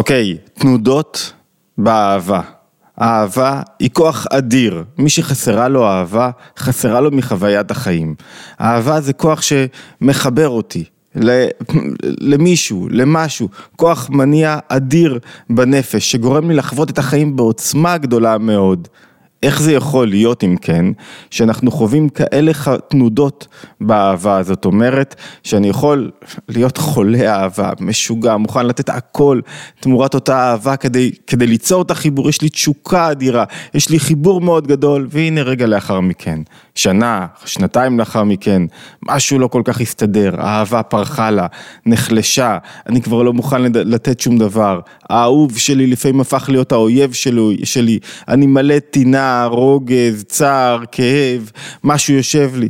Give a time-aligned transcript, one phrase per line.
[0.00, 1.32] אוקיי, תנודות
[1.78, 2.40] באהבה.
[3.00, 8.14] אהבה היא כוח אדיר, מי שחסרה לו אהבה, חסרה לו מחוויית החיים.
[8.60, 10.84] אהבה זה כוח שמחבר אותי
[12.20, 15.18] למישהו, למשהו, כוח מניע אדיר
[15.50, 18.88] בנפש, שגורם לי לחוות את החיים בעוצמה גדולה מאוד.
[19.42, 20.86] איך זה יכול להיות אם כן,
[21.30, 22.52] שאנחנו חווים כאלה
[22.88, 23.46] תנודות
[23.80, 26.10] באהבה, זאת אומרת שאני יכול
[26.48, 29.40] להיות חולה אהבה, משוגע, מוכן לתת הכל
[29.80, 34.40] תמורת אותה אהבה כדי, כדי ליצור את החיבור, יש לי תשוקה אדירה, יש לי חיבור
[34.40, 36.40] מאוד גדול, והנה רגע לאחר מכן,
[36.74, 38.62] שנה, שנתיים לאחר מכן,
[39.02, 41.46] משהו לא כל כך הסתדר, האהבה פרחה לה,
[41.86, 47.56] נחלשה, אני כבר לא מוכן לתת שום דבר, האהוב שלי לפעמים הפך להיות האויב שלי,
[47.64, 47.98] שלי.
[48.28, 51.50] אני מלא טינה רוגז, צער, כאב,
[51.84, 52.68] משהו יושב לי.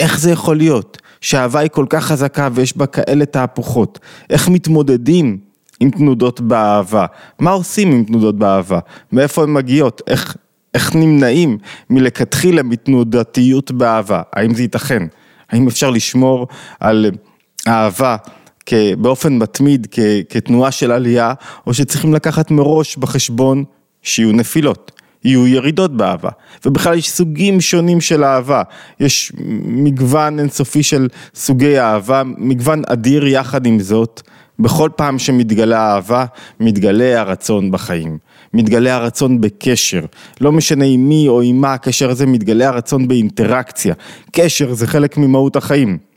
[0.00, 3.98] איך זה יכול להיות שהאהבה היא כל כך חזקה ויש בה כאלה תהפוכות?
[4.30, 5.38] איך מתמודדים
[5.80, 7.06] עם תנודות באהבה?
[7.38, 8.78] מה עושים עם תנודות באהבה?
[9.12, 10.02] מאיפה הן מגיעות?
[10.06, 10.36] איך,
[10.74, 11.58] איך נמנעים
[11.90, 14.22] מלכתחילה מתנודתיות באהבה?
[14.32, 15.02] האם זה ייתכן?
[15.50, 16.48] האם אפשר לשמור
[16.80, 17.10] על
[17.68, 18.16] אהבה
[18.98, 19.86] באופן מתמיד
[20.28, 21.34] כתנועה של עלייה,
[21.66, 23.64] או שצריכים לקחת מראש בחשבון
[24.02, 24.91] שיהיו נפילות?
[25.24, 26.30] יהיו ירידות באהבה,
[26.66, 28.62] ובכלל יש סוגים שונים של אהבה,
[29.00, 29.32] יש
[29.64, 34.22] מגוון אינסופי של סוגי אהבה, מגוון אדיר יחד עם זאת,
[34.58, 36.24] בכל פעם שמתגלה אהבה,
[36.60, 38.18] מתגלה הרצון בחיים,
[38.54, 40.04] מתגלה הרצון בקשר,
[40.40, 43.94] לא משנה עם מי או עם מה הקשר הזה, מתגלה הרצון באינטראקציה,
[44.32, 46.11] קשר זה חלק ממהות החיים.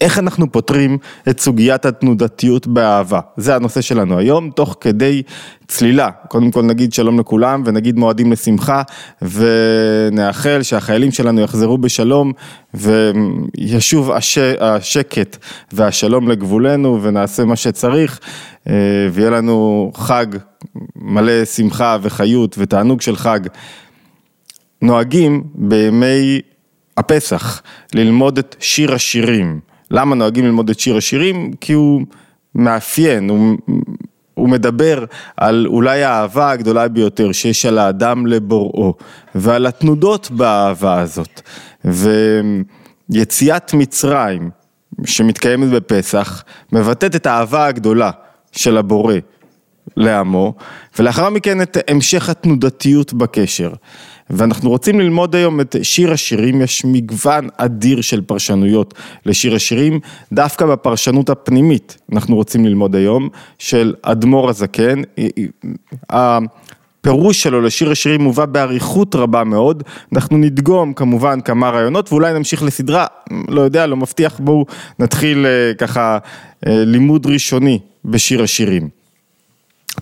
[0.00, 0.98] איך אנחנו פותרים
[1.28, 3.20] את סוגיית התנודתיות באהבה?
[3.36, 5.22] זה הנושא שלנו היום, תוך כדי
[5.68, 6.10] צלילה.
[6.10, 8.82] קודם כל נגיד שלום לכולם ונגיד מועדים לשמחה
[9.22, 12.32] ונאחל שהחיילים שלנו יחזרו בשלום
[12.74, 14.38] וישוב הש...
[14.38, 15.36] השקט
[15.72, 18.20] והשלום לגבולנו ונעשה מה שצריך
[18.68, 18.74] אה,
[19.12, 20.26] ויהיה לנו חג
[20.96, 23.40] מלא שמחה וחיות ותענוג של חג.
[24.82, 26.40] נוהגים בימי
[26.96, 27.62] הפסח
[27.94, 29.69] ללמוד את שיר השירים.
[29.90, 31.52] למה נוהגים ללמוד את שיר השירים?
[31.60, 32.02] כי הוא
[32.54, 33.56] מאפיין, הוא,
[34.34, 35.04] הוא מדבר
[35.36, 38.94] על אולי האהבה הגדולה ביותר שיש על האדם לבוראו,
[39.34, 41.40] ועל התנודות באהבה הזאת.
[43.10, 44.50] ויציאת מצרים,
[45.04, 48.10] שמתקיימת בפסח, מבטאת את האהבה הגדולה
[48.52, 49.14] של הבורא
[49.96, 50.54] לעמו,
[50.98, 53.72] ולאחר מכן את המשך התנודתיות בקשר.
[54.30, 58.94] ואנחנו רוצים ללמוד היום את שיר השירים, יש מגוון אדיר של פרשנויות
[59.26, 60.00] לשיר השירים,
[60.32, 65.02] דווקא בפרשנות הפנימית אנחנו רוצים ללמוד היום, של אדמו"ר הזקן.
[66.10, 69.82] הפירוש שלו לשיר השירים מובא באריכות רבה מאוד,
[70.14, 73.06] אנחנו נדגום כמובן כמה רעיונות ואולי נמשיך לסדרה,
[73.48, 74.66] לא יודע, לא מבטיח, בואו
[74.98, 76.18] נתחיל אה, ככה
[76.66, 78.99] אה, לימוד ראשוני בשיר השירים.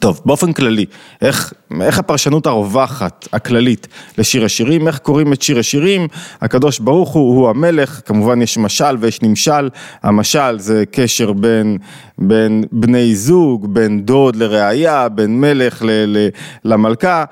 [0.00, 0.86] טוב, באופן כללי,
[1.22, 3.88] איך, איך הפרשנות הרווחת, הכללית,
[4.18, 6.08] לשיר השירים, איך קוראים את שיר השירים,
[6.40, 9.68] הקדוש ברוך הוא, הוא המלך, כמובן יש משל ויש נמשל,
[10.02, 11.78] המשל זה קשר בין,
[12.18, 16.28] בין בני זוג, בין דוד לראיה, בין מלך ל, ל,
[16.64, 17.24] למלכה,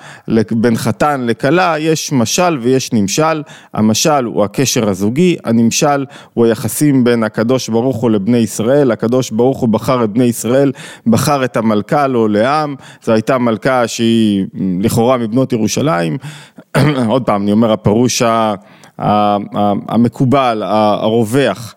[0.50, 3.42] בין חתן לכלה, יש משל ויש נמשל,
[3.74, 6.04] המשל הוא הקשר הזוגי, הנמשל
[6.34, 10.72] הוא היחסים בין הקדוש ברוך הוא לבני ישראל, הקדוש ברוך הוא בחר את בני ישראל,
[11.06, 14.46] בחר את המלכה לו לעם, זו הייתה מלכה שהיא
[14.80, 16.16] לכאורה מבנות ירושלים,
[17.08, 18.22] עוד פעם אני אומר הפירוש
[19.88, 21.74] המקובל, הרווח,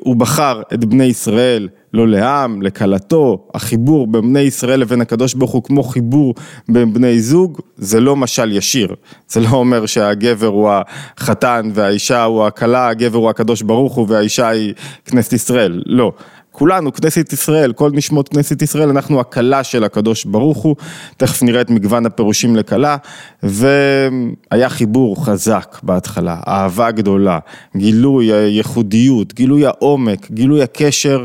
[0.00, 5.50] הוא בחר את בני ישראל לא לעם, לכלתו, החיבור בין בני ישראל לבין הקדוש ברוך
[5.50, 6.34] הוא כמו חיבור
[6.68, 8.94] בין בני זוג, זה לא משל ישיר,
[9.28, 10.70] זה לא אומר שהגבר הוא
[11.18, 14.74] החתן והאישה הוא הכלה, הגבר הוא הקדוש ברוך הוא והאישה היא
[15.04, 16.12] כנסת ישראל, לא.
[16.58, 20.76] כולנו, כנסת ישראל, כל נשמות כנסת ישראל, אנחנו הכלה של הקדוש ברוך הוא,
[21.16, 22.96] תכף נראה את מגוון הפירושים לכלה,
[23.42, 27.38] והיה חיבור חזק בהתחלה, אהבה גדולה,
[27.76, 31.24] גילוי הייחודיות, גילוי העומק, גילוי הקשר,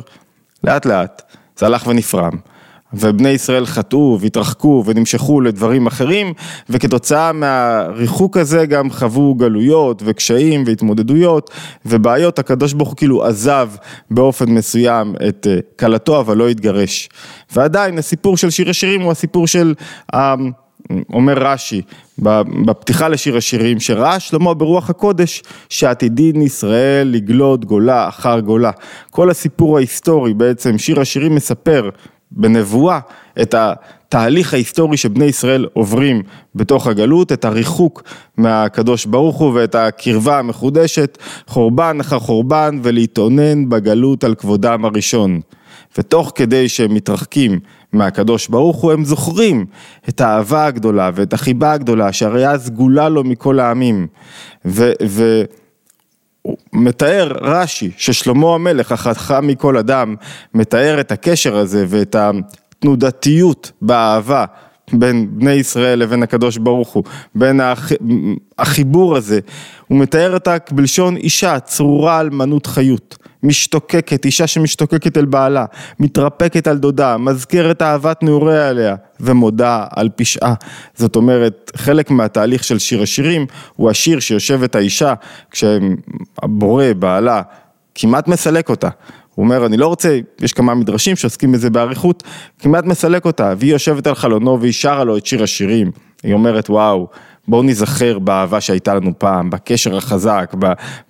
[0.64, 1.22] לאט לאט,
[1.58, 2.53] זה הלך ונפרם.
[2.94, 6.34] ובני ישראל חטאו והתרחקו ונמשכו לדברים אחרים
[6.70, 11.50] וכתוצאה מהריחוק הזה גם חוו גלויות וקשיים והתמודדויות
[11.86, 13.70] ובעיות, הקדוש ברוך הוא כאילו עזב
[14.12, 17.10] באופן מסוים את אה, כלתו אבל לא התגרש.
[17.56, 19.74] ועדיין הסיפור של שיר השירים הוא הסיפור של
[21.14, 21.82] אומר רש"י
[22.66, 28.72] בפתיחה לשיר השירים שראה שלמה ברוח הקודש שעתידין ישראל לגלות גולה אחר גולה.
[29.10, 31.90] כל הסיפור ההיסטורי בעצם שיר השירים מספר
[32.34, 33.00] בנבואה
[33.42, 36.22] את התהליך ההיסטורי שבני ישראל עוברים
[36.56, 38.04] בתוך הגלות, את הריחוק
[38.38, 45.40] מהקדוש ברוך הוא ואת הקרבה המחודשת, חורבן אחר חורבן ולהתאונן בגלות על כבודם הראשון.
[45.98, 47.60] ותוך כדי שהם מתרחקים
[47.94, 49.66] מהקדוש ברוך הוא, הם זוכרים
[50.10, 54.08] את האהבה הגדולה ואת החיבה הגדולה שהרי סגולה לו מכל העמים.
[54.66, 54.92] ו...
[55.08, 55.44] ו
[56.74, 60.16] מתאר רש"י ששלמה המלך החכם מכל אדם
[60.54, 64.46] מתאר את הקשר הזה ואת התנודתיות באהבה
[64.92, 67.04] בין בני ישראל לבין הקדוש ברוך הוא,
[67.36, 67.92] בין הח...
[68.60, 69.40] החיבור הזה,
[69.88, 75.66] הוא מתאר אותה בלשון אישה צרורה אלמנות חיות, משתוקקת, אישה שמשתוקקת אל בעלה,
[76.00, 80.54] מתרפקת על דודה, מזכרת אהבת נעוריה עליה ומודה על פשעה.
[80.96, 83.46] זאת אומרת, חלק מהתהליך של שיר השירים
[83.76, 85.14] הוא השיר שיושבת האישה
[85.52, 87.42] כשהבורא, בעלה,
[87.96, 88.90] כמעט מסלק אותה.
[89.36, 92.24] הוא אומר, אני לא רוצה, יש כמה מדרשים שעוסקים בזה באריכות,
[92.60, 95.92] כמעט מסלק אותה, והיא יושבת על חלונו והיא שרה לו את שיר השירים.
[96.24, 97.08] היא אומרת, וואו,
[97.48, 100.54] בואו ניזכר באהבה שהייתה לנו פעם, בקשר החזק,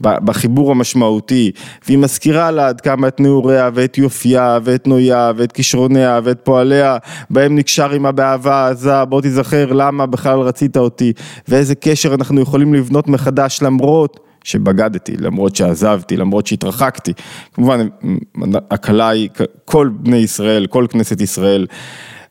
[0.02, 1.52] בחיבור המשמעותי,
[1.86, 6.98] והיא מזכירה לה עד כמה את נעוריה ואת יופייה ואת נויה ואת כישרוניה ואת פועליה,
[7.30, 11.14] בהם נקשר עמה באהבה עזה, בוא תיזכר למה בכלל רצית אותי,
[11.48, 17.14] ואיזה קשר אנחנו יכולים לבנות מחדש למרות שבגדתי, למרות שעזבתי, למרות שהתרחקתי.
[17.54, 17.88] כמובן,
[18.72, 19.30] הכלה היא
[19.66, 21.68] כל בני ישראל, כל כנסת ישראל,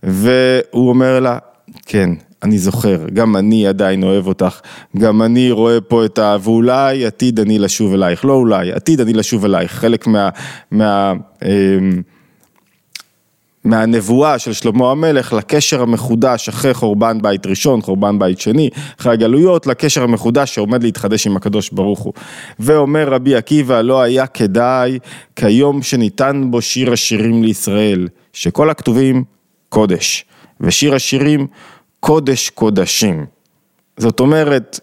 [0.02, 1.38] והוא אומר לה,
[1.86, 2.10] כן,
[2.42, 4.60] אני זוכר, גם אני עדיין אוהב אותך,
[4.98, 6.36] גם אני רואה פה את ה...
[6.42, 10.28] ואולי עתיד אני לשוב אלייך, לא אולי, עתיד אני לשוב אלייך, חלק מה...
[10.70, 11.12] מה
[11.42, 11.78] אה,
[13.64, 18.70] מהנבואה של שלמה המלך לקשר המחודש אחרי חורבן בית ראשון, חורבן בית שני,
[19.00, 22.12] אחרי הגלויות, לקשר המחודש שעומד להתחדש עם הקדוש ברוך הוא.
[22.58, 24.98] ואומר רבי עקיבא, לא היה כדאי
[25.36, 29.24] כיום שניתן בו שיר השירים לישראל, שכל הכתובים
[29.68, 30.24] קודש,
[30.60, 31.46] ושיר השירים
[32.00, 33.26] קודש קודשים.
[33.96, 34.80] זאת אומרת,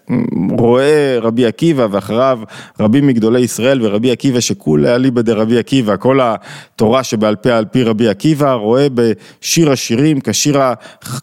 [0.58, 2.40] רואה רבי עקיבא ואחריו
[2.80, 7.84] רבים מגדולי ישראל ורבי עקיבא שכולי אליבא דרבי עקיבא, כל התורה שבעל פה על פי
[7.84, 10.60] רבי עקיבא, רואה בשיר השירים כשיר,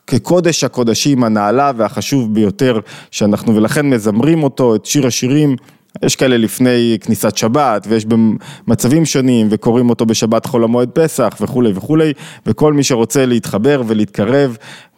[0.07, 2.81] כקודש הקודשים הנעלה והחשוב ביותר
[3.11, 5.57] שאנחנו ולכן מזמרים אותו, את שיר השירים.
[6.03, 11.73] יש כאלה לפני כניסת שבת ויש במצבים שונים וקוראים אותו בשבת חול המועד פסח וכולי
[11.75, 12.13] וכולי
[12.47, 14.57] וכל מי שרוצה להתחבר ולהתקרב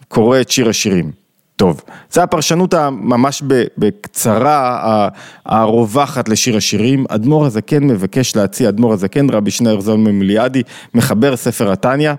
[0.08, 1.27] קורא את שיר השירים.
[1.58, 3.42] טוב, זו הפרשנות הממש
[3.78, 5.08] בקצרה
[5.46, 7.04] הרווחת לשיר השירים.
[7.08, 10.62] אדמו"ר הזקן מבקש להציע, אדמו"ר הזקן, רבי שניאור זון ממיליאדי,
[10.94, 12.12] מחבר ספר התניא.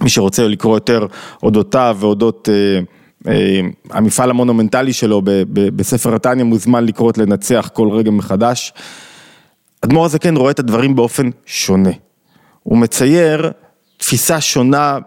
[0.00, 1.06] מי שרוצה לקרוא יותר
[1.42, 2.80] אודותיו ואודות אה,
[3.32, 3.60] אה,
[3.90, 8.72] המפעל המונומנטלי שלו ב, ב, בספר התניא מוזמן לקרוא את לנצח כל רגע מחדש.
[9.80, 11.90] אדמו"ר הזקן רואה את הדברים באופן שונה.
[12.62, 13.50] הוא מצייר
[13.96, 14.98] תפיסה שונה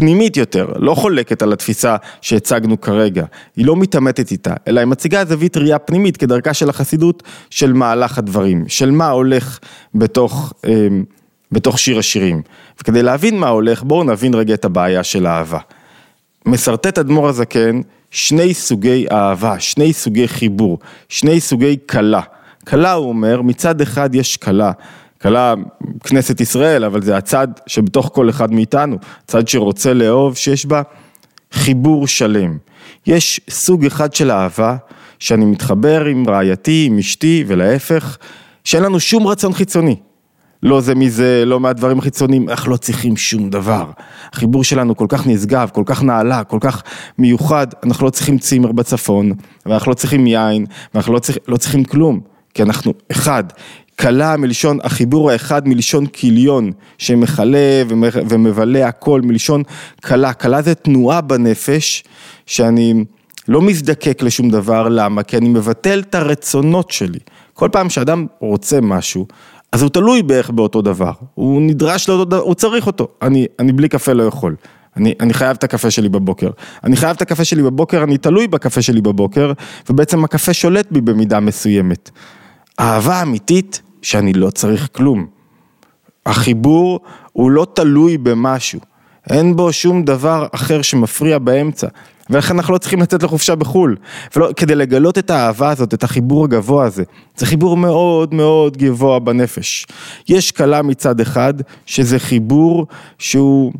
[0.00, 3.24] פנימית יותר, לא חולקת על התפיסה שהצגנו כרגע,
[3.56, 8.18] היא לא מתעמתת איתה, אלא היא מציגה זווית ראייה פנימית כדרכה של החסידות של מהלך
[8.18, 9.58] הדברים, של מה הולך
[9.94, 10.88] בתוך, אה,
[11.52, 12.42] בתוך שיר השירים.
[12.80, 15.58] וכדי להבין מה הולך, בואו נבין רגע את הבעיה של האהבה.
[16.46, 17.80] משרטט אדמו"ר הזקן
[18.10, 22.20] שני סוגי אהבה, שני סוגי חיבור, שני סוגי כלה.
[22.68, 24.72] כלה, הוא אומר, מצד אחד יש כלה
[25.22, 25.54] כלה
[26.04, 28.96] כנסת ישראל, אבל זה הצד שבתוך כל אחד מאיתנו,
[29.26, 30.82] צד שרוצה לאהוב, שיש בה
[31.52, 32.58] חיבור שלם.
[33.06, 34.76] יש סוג אחד של אהבה,
[35.18, 38.18] שאני מתחבר עם רעייתי, עם אשתי, ולהפך,
[38.64, 39.96] שאין לנו שום רצון חיצוני.
[40.62, 43.90] לא זה מזה, לא מהדברים החיצוניים, אנחנו לא צריכים שום דבר.
[44.32, 46.82] החיבור שלנו כל כך נשגב, כל כך נעלה, כל כך
[47.18, 49.32] מיוחד, אנחנו לא צריכים צימר בצפון,
[49.66, 52.20] ואנחנו לא צריכים יין, ואנחנו לא, צריכ, לא צריכים כלום,
[52.54, 53.44] כי אנחנו אחד.
[54.00, 57.82] כלה מלשון החיבור האחד מלשון כיליון שמכלה
[58.28, 59.62] ומבלה הכל מלשון
[60.04, 62.04] כלה, כלה זה תנועה בנפש
[62.46, 63.04] שאני
[63.48, 65.22] לא מזדקק לשום דבר, למה?
[65.22, 67.18] כי אני מבטל את הרצונות שלי.
[67.54, 69.26] כל פעם שאדם רוצה משהו,
[69.72, 73.72] אז הוא תלוי בערך באותו דבר, הוא נדרש לאותו דבר, הוא צריך אותו, אני, אני
[73.72, 74.56] בלי קפה לא יכול.
[74.96, 76.50] אני, אני חייב את הקפה שלי בבוקר.
[76.84, 79.52] אני חייב את הקפה שלי בבוקר, אני תלוי בקפה שלי בבוקר,
[79.90, 82.10] ובעצם הקפה שולט בי במידה מסוימת.
[82.80, 85.26] אהבה אמיתית שאני לא צריך כלום.
[86.26, 87.00] החיבור
[87.32, 88.80] הוא לא תלוי במשהו,
[89.30, 91.88] אין בו שום דבר אחר שמפריע באמצע.
[92.30, 93.96] ולכן אנחנו לא צריכים לצאת לחופשה בחו"ל,
[94.36, 97.02] ולא, כדי לגלות את האהבה הזאת, את החיבור הגבוה הזה.
[97.36, 99.86] זה חיבור מאוד מאוד גבוה בנפש.
[100.28, 101.54] יש כלה מצד אחד,
[101.86, 102.86] שזה חיבור
[103.18, 103.72] שהוא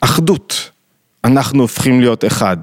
[0.00, 0.70] אחדות.
[1.24, 2.56] אנחנו הופכים להיות אחד.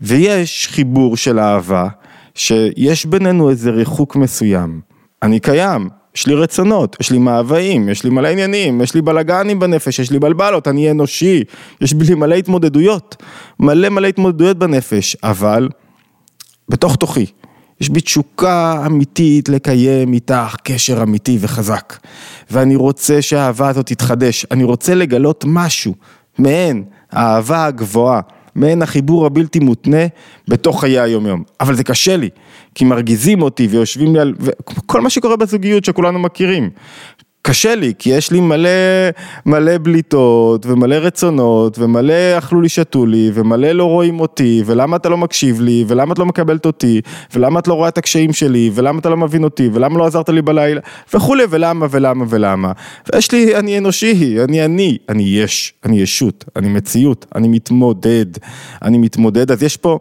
[0.00, 1.88] ויש חיבור של אהבה,
[2.34, 4.80] שיש בינינו איזה ריחוק מסוים.
[5.22, 9.58] אני קיים, יש לי רצונות, יש לי מאוויים, יש לי מלא עניינים, יש לי בלאגנים
[9.58, 11.44] בנפש, יש לי בלבלות, אני אנושי,
[11.80, 13.16] יש לי מלא התמודדויות,
[13.60, 15.68] מלא מלא התמודדויות בנפש, אבל
[16.68, 17.26] בתוך תוכי
[17.80, 21.96] יש בי תשוקה אמיתית לקיים איתך קשר אמיתי וחזק.
[22.50, 25.94] ואני רוצה שהאהבה הזאת תתחדש, אני רוצה לגלות משהו
[26.38, 28.20] מעין האהבה הגבוהה,
[28.54, 30.06] מעין החיבור הבלתי מותנה
[30.48, 31.42] בתוך חיי היומיום.
[31.60, 32.28] אבל זה קשה לי,
[32.74, 34.34] כי מרגיזים אותי ויושבים לי על...
[34.86, 36.70] כל מה שקורה בזוגיות שכולנו מכירים.
[37.44, 38.68] קשה לי, כי יש לי מלא,
[39.46, 45.08] מלא בליטות, ומלא רצונות, ומלא אכלו לי שתו לי, ומלא לא רואים אותי, ולמה אתה
[45.08, 47.00] לא מקשיב לי, ולמה את לא מקבלת אותי,
[47.34, 50.28] ולמה את לא רואה את הקשיים שלי, ולמה אתה לא מבין אותי, ולמה לא עזרת
[50.28, 50.80] לי בלילה,
[51.14, 52.72] וכולי, ולמה, ולמה, ולמה.
[53.12, 58.26] ויש לי, אני אנושי, אני אני, אני יש, אני ישות, אני מציאות, אני מתמודד,
[58.82, 59.98] אני מתמודד, אז יש פה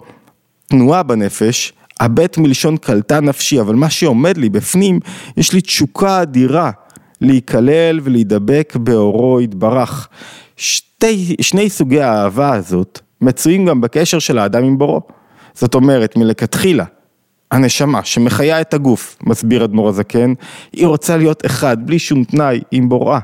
[0.67, 4.99] תנועה בנפש, הבט מלשון קלטה נפשי, אבל מה שעומד לי בפנים,
[5.37, 6.71] יש לי תשוקה אדירה.
[7.21, 10.07] להיכלל ולהידבק באורו יתברך.
[10.57, 15.01] שתי, שני סוגי האהבה הזאת מצויים גם בקשר של האדם עם בורו.
[15.53, 16.85] זאת אומרת, מלכתחילה,
[17.51, 20.33] הנשמה שמחיה את הגוף, מסביר אדמו"ר הזקן,
[20.73, 23.19] היא רוצה להיות אחד, בלי שום תנאי, עם בוראה.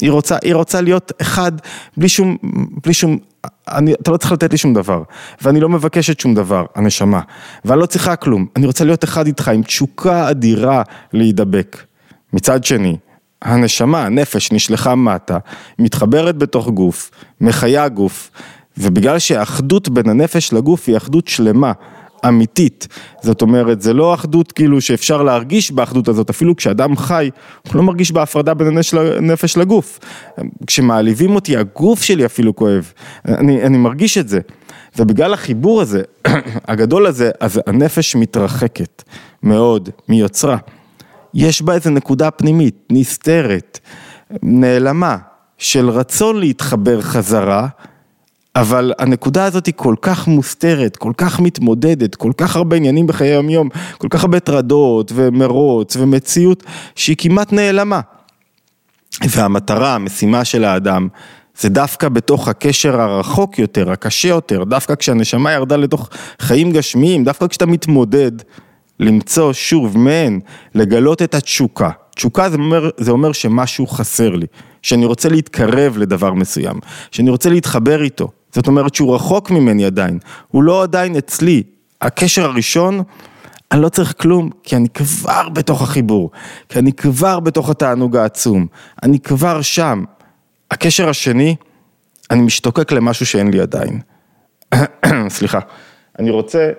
[0.00, 1.52] היא רוצה, היא רוצה להיות אחד,
[1.96, 2.36] בלי שום,
[2.84, 3.18] בלי שום,
[3.68, 5.02] אני, אתה לא צריך לתת לי שום דבר,
[5.42, 7.20] ואני לא מבקשת שום דבר, הנשמה,
[7.64, 11.84] ואני לא צריכה כלום, אני רוצה להיות אחד איתך עם תשוקה אדירה להידבק.
[12.32, 12.96] מצד שני,
[13.42, 15.38] הנשמה, הנפש נשלחה מטה,
[15.78, 18.30] מתחברת בתוך גוף, מחיה גוף,
[18.78, 21.72] ובגלל שהאחדות בין הנפש לגוף היא אחדות שלמה,
[22.28, 22.88] אמיתית,
[23.22, 27.30] זאת אומרת זה לא אחדות כאילו שאפשר להרגיש באחדות הזאת, אפילו כשאדם חי,
[27.66, 28.78] הוא לא מרגיש בהפרדה בין
[29.16, 29.98] הנפש לגוף,
[30.66, 32.92] כשמעליבים אותי הגוף שלי אפילו כואב,
[33.28, 34.40] אני, אני מרגיש את זה,
[34.98, 36.02] ובגלל החיבור הזה,
[36.68, 39.02] הגדול הזה, אז הנפש מתרחקת
[39.42, 40.56] מאוד מיוצרה.
[41.34, 43.78] יש בה איזה נקודה פנימית, נסתרת,
[44.42, 45.16] נעלמה,
[45.58, 47.68] של רצון להתחבר חזרה,
[48.60, 53.28] אבל הנקודה הזאת היא כל כך מוסתרת, כל כך מתמודדת, כל כך הרבה עניינים בחיי
[53.28, 56.62] היום יום, כל כך הרבה טרדות ומרוץ ומציאות,
[56.94, 58.00] שהיא כמעט נעלמה.
[59.28, 61.08] והמטרה, המשימה של האדם,
[61.60, 66.08] זה דווקא בתוך הקשר הרחוק יותר, הקשה יותר, דווקא כשהנשמה ירדה לתוך
[66.40, 68.32] חיים גשמיים, דווקא כשאתה מתמודד.
[69.00, 70.40] למצוא שוב מעין,
[70.74, 71.90] לגלות את התשוקה.
[72.14, 74.46] תשוקה זה אומר, זה אומר שמשהו חסר לי,
[74.82, 78.28] שאני רוצה להתקרב לדבר מסוים, שאני רוצה להתחבר איתו.
[78.58, 81.62] זאת אומרת שהוא רחוק ממני עדיין, הוא לא עדיין אצלי.
[82.00, 83.02] הקשר הראשון,
[83.72, 86.30] אני לא צריך כלום, כי אני כבר בתוך החיבור,
[86.68, 88.66] כי אני כבר בתוך התענוג העצום,
[89.02, 90.04] אני כבר שם.
[90.70, 91.56] הקשר השני,
[92.30, 94.00] אני משתוקק למשהו שאין לי עדיין.
[95.28, 95.58] סליחה,
[96.18, 96.70] אני רוצה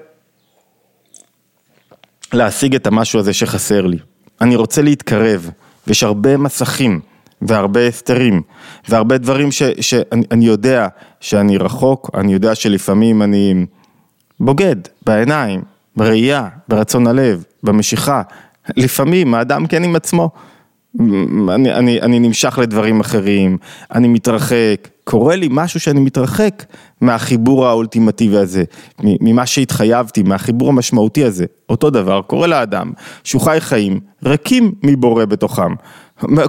[2.34, 3.98] להשיג את המשהו הזה שחסר לי.
[4.42, 5.50] אני רוצה להתקרב,
[5.88, 7.00] ויש הרבה מסכים,
[7.42, 8.42] והרבה הסתרים,
[8.90, 10.88] והרבה דברים ש, שאני יודע
[11.20, 13.66] שאני רחוק, אני יודע שלפעמים אני
[14.40, 15.62] בוגד בעיניים,
[15.96, 18.22] בראייה, ברצון הלב, במשיכה.
[18.78, 20.30] לפעמים האדם כן עם עצמו.
[21.50, 23.58] אני, אני, אני נמשך לדברים אחרים,
[23.94, 26.66] אני מתרחק, קורה לי משהו שאני מתרחק
[27.02, 28.64] מהחיבור האולטימטיבי הזה,
[29.00, 31.46] ממה שהתחייבתי, מהחיבור המשמעותי הזה.
[31.70, 32.92] אותו דבר קורה לאדם
[33.24, 35.74] שהוא חי חיים ריקים מבורא בתוכם.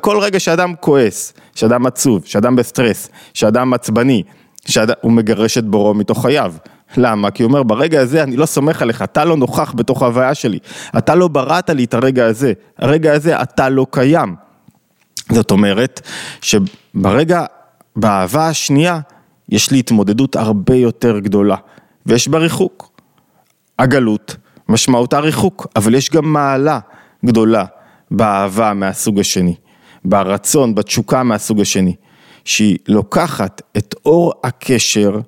[0.01, 4.23] כל רגע שאדם כועס, שאדם עצוב, שאדם בסטרס, שאדם עצבני,
[4.67, 6.55] שאדם, הוא מגרש את בוראו מתוך חייו.
[6.97, 7.31] למה?
[7.31, 10.59] כי הוא אומר, ברגע הזה אני לא סומך עליך, אתה לא נוכח בתוך ההוויה שלי,
[10.99, 14.35] אתה לא בראת לי את הרגע הזה, הרגע הזה אתה לא קיים.
[15.33, 16.01] זאת אומרת,
[16.41, 17.45] שברגע,
[17.97, 19.01] באהבה השנייה,
[19.49, 21.57] יש לי התמודדות הרבה יותר גדולה,
[22.07, 22.91] ויש בה ריחוק.
[23.79, 24.37] הגלות,
[24.69, 26.79] משמעותה ריחוק, אבל יש גם מעלה
[27.25, 27.65] גדולה
[28.11, 29.55] באהבה מהסוג השני,
[30.05, 31.95] ברצון, בתשוקה מהסוג השני,
[32.45, 35.21] שהיא לוקחת את אור הקשר,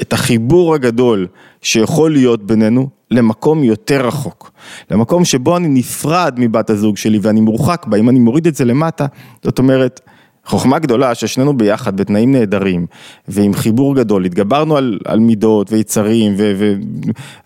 [0.00, 1.26] את החיבור הגדול
[1.62, 4.50] שיכול להיות בינינו למקום יותר רחוק,
[4.90, 8.64] למקום שבו אני נפרד מבת הזוג שלי ואני מורחק בה, אם אני מוריד את זה
[8.64, 9.06] למטה,
[9.42, 10.00] זאת אומרת,
[10.46, 12.86] חוכמה גדולה ששנינו ביחד בתנאים נהדרים
[13.28, 16.34] ועם חיבור גדול, התגברנו על, על מידות ויצרים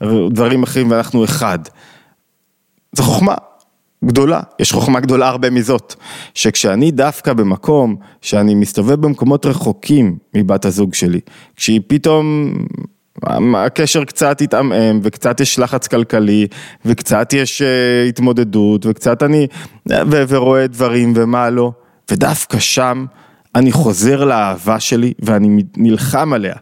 [0.01, 1.59] ודברים אחרים ואנחנו אחד.
[2.93, 3.35] זו חוכמה
[4.05, 5.95] גדולה, יש חוכמה גדולה הרבה מזאת,
[6.35, 11.21] שכשאני דווקא במקום שאני מסתובב במקומות רחוקים מבת הזוג שלי,
[11.57, 12.55] כשהיא פתאום
[13.57, 16.47] הקשר קצת התעמם וקצת יש לחץ כלכלי
[16.85, 19.47] וקצת יש uh, התמודדות וקצת אני
[19.91, 21.73] ו- ורואה דברים ומה לא
[22.11, 23.07] ודווקא שם
[23.55, 26.55] אני חוזר לאהבה שלי ואני נלחם עליה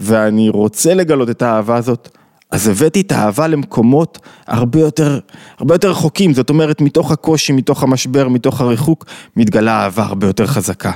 [0.00, 2.16] ואני רוצה לגלות את האהבה הזאת
[2.50, 5.18] אז הבאתי את האהבה למקומות הרבה יותר,
[5.58, 9.04] הרבה יותר רחוקים, זאת אומרת מתוך הקושי, מתוך המשבר, מתוך הריחוק,
[9.36, 10.92] מתגלה אהבה הרבה יותר חזקה.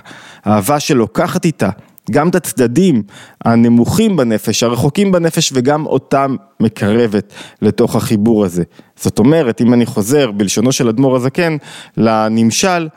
[0.47, 1.71] אהבה שלוקחת איתה
[2.11, 3.03] גם את הצדדים
[3.45, 7.33] הנמוכים בנפש, הרחוקים בנפש, וגם אותם מקרבת
[7.63, 8.63] לתוך החיבור הזה.
[8.97, 11.57] זאת אומרת, אם אני חוזר בלשונו של אדמו"ר הזקן
[11.97, 12.89] לנמשל,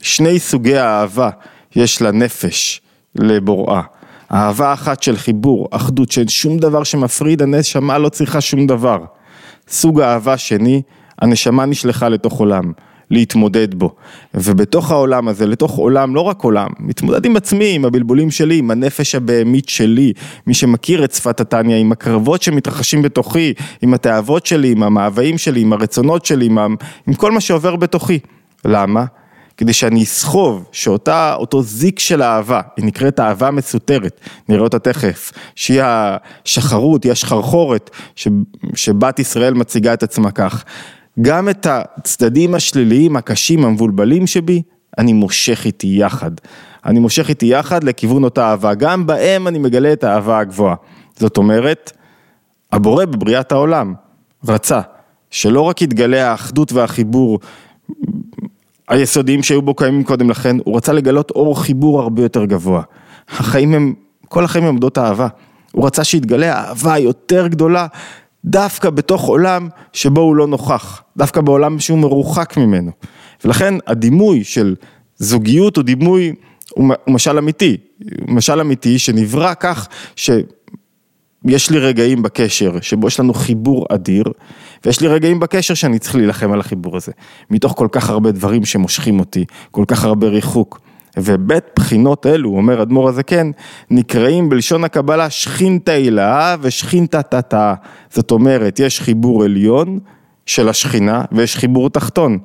[0.00, 1.30] שני סוגי האהבה
[1.76, 2.80] יש לנפש
[3.14, 3.82] לבוראה.
[4.32, 8.98] אהבה אחת של חיבור, אחדות, שאין שום דבר שמפריד, הנשמה לא צריכה שום דבר.
[9.68, 10.82] סוג אהבה שני,
[11.22, 12.72] הנשמה נשלחה לתוך עולם.
[13.10, 13.94] להתמודד בו.
[14.34, 18.70] ובתוך העולם הזה, לתוך עולם, לא רק עולם, מתמודד עם עצמי, עם הבלבולים שלי, עם
[18.70, 20.12] הנפש הבהמית שלי,
[20.46, 25.60] מי שמכיר את שפת התניא, עם הקרבות שמתרחשים בתוכי, עם התאוות שלי, עם המאוויים שלי,
[25.60, 26.58] עם הרצונות שלי, עם,
[27.06, 28.18] עם כל מה שעובר בתוכי.
[28.64, 29.04] למה?
[29.60, 35.32] כדי שאני אסחוב שאותה, אותו זיק של אהבה, היא נקראת אהבה מסותרת, נראה אותה תכף,
[35.54, 38.28] שהיא השחרות, היא השחרחורת, ש,
[38.74, 40.64] שבת ישראל מציגה את עצמה כך.
[41.20, 44.62] גם את הצדדים השליליים, הקשים, המבולבלים שבי,
[44.98, 46.30] אני מושך איתי יחד.
[46.86, 50.74] אני מושך איתי יחד לכיוון אותה אהבה, גם בהם אני מגלה את האהבה הגבוהה.
[51.16, 51.92] זאת אומרת,
[52.72, 53.94] הבורא בבריאת העולם
[54.48, 54.80] רצה
[55.30, 57.38] שלא רק יתגלה האחדות והחיבור
[58.90, 62.82] היסודיים שהיו בו קיימים קודם לכן, הוא רצה לגלות אור חיבור הרבה יותר גבוה.
[63.28, 63.94] החיים הם,
[64.28, 65.28] כל החיים הם עמדות אהבה.
[65.72, 67.86] הוא רצה שיתגלה האהבה היותר גדולה
[68.44, 72.90] דווקא בתוך עולם שבו הוא לא נוכח, דווקא בעולם שהוא מרוחק ממנו.
[73.44, 74.74] ולכן הדימוי של
[75.16, 76.32] זוגיות הוא דימוי,
[76.70, 77.76] הוא משל אמיתי,
[78.28, 84.24] משל אמיתי שנברא כך שיש לי רגעים בקשר שבו יש לנו חיבור אדיר,
[84.84, 87.12] ויש לי רגעים בקשר שאני צריך להילחם על החיבור הזה,
[87.50, 90.80] מתוך כל כך הרבה דברים שמושכים אותי, כל כך הרבה ריחוק.
[91.16, 93.50] ובית בחינות אלו, אומר אדמו"ר הזקן,
[93.90, 97.74] נקראים בלשון הקבלה שכינתא הילאה ושכינתא תתאה.
[98.10, 99.98] זאת אומרת, יש חיבור עליון
[100.46, 102.38] של השכינה ויש חיבור תחתון.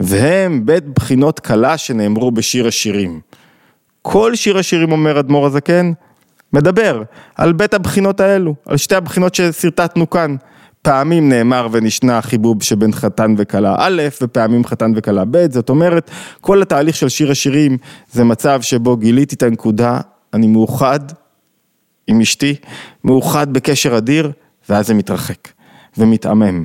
[0.00, 3.20] והם בית בחינות קלה שנאמרו בשיר השירים.
[4.02, 5.92] כל שיר השירים, אומר אדמו"ר הזקן,
[6.52, 7.02] מדבר
[7.36, 10.36] על בית הבחינות האלו, על שתי הבחינות ששרטטנו כאן.
[10.84, 16.10] פעמים נאמר ונשנה חיבוב שבין חתן וכלה א', ופעמים חתן וכלה ב', זאת אומרת,
[16.40, 17.76] כל התהליך של שיר השירים
[18.12, 20.00] זה מצב שבו גיליתי את הנקודה,
[20.34, 21.00] אני מאוחד
[22.06, 22.54] עם אשתי,
[23.04, 24.32] מאוחד בקשר אדיר,
[24.68, 25.48] ואז זה מתרחק
[25.98, 26.64] ומתעמם.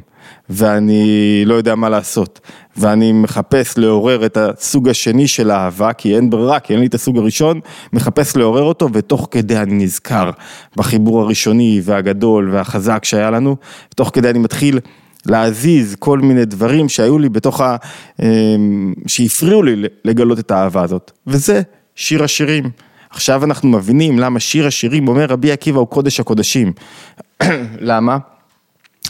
[0.50, 2.40] ואני לא יודע מה לעשות,
[2.78, 6.94] ואני מחפש לעורר את הסוג השני של האהבה, כי אין ברירה, כי אין לי את
[6.94, 7.60] הסוג הראשון,
[7.94, 10.32] מחפש לעורר אותו, ותוך כדי אני נזכר
[10.76, 13.56] בחיבור הראשוני והגדול והחזק שהיה לנו,
[13.94, 14.80] ותוך כדי אני מתחיל
[15.26, 17.76] להזיז כל מיני דברים שהיו לי בתוך ה...
[18.22, 21.62] אמ, שהפריעו לי לגלות את האהבה הזאת, וזה
[21.96, 22.70] שיר השירים.
[23.10, 26.74] עכשיו אנחנו מבינים למה שיר השירים, אומר רבי עקיבא, הוא קודש הקודשים.
[27.80, 28.18] למה?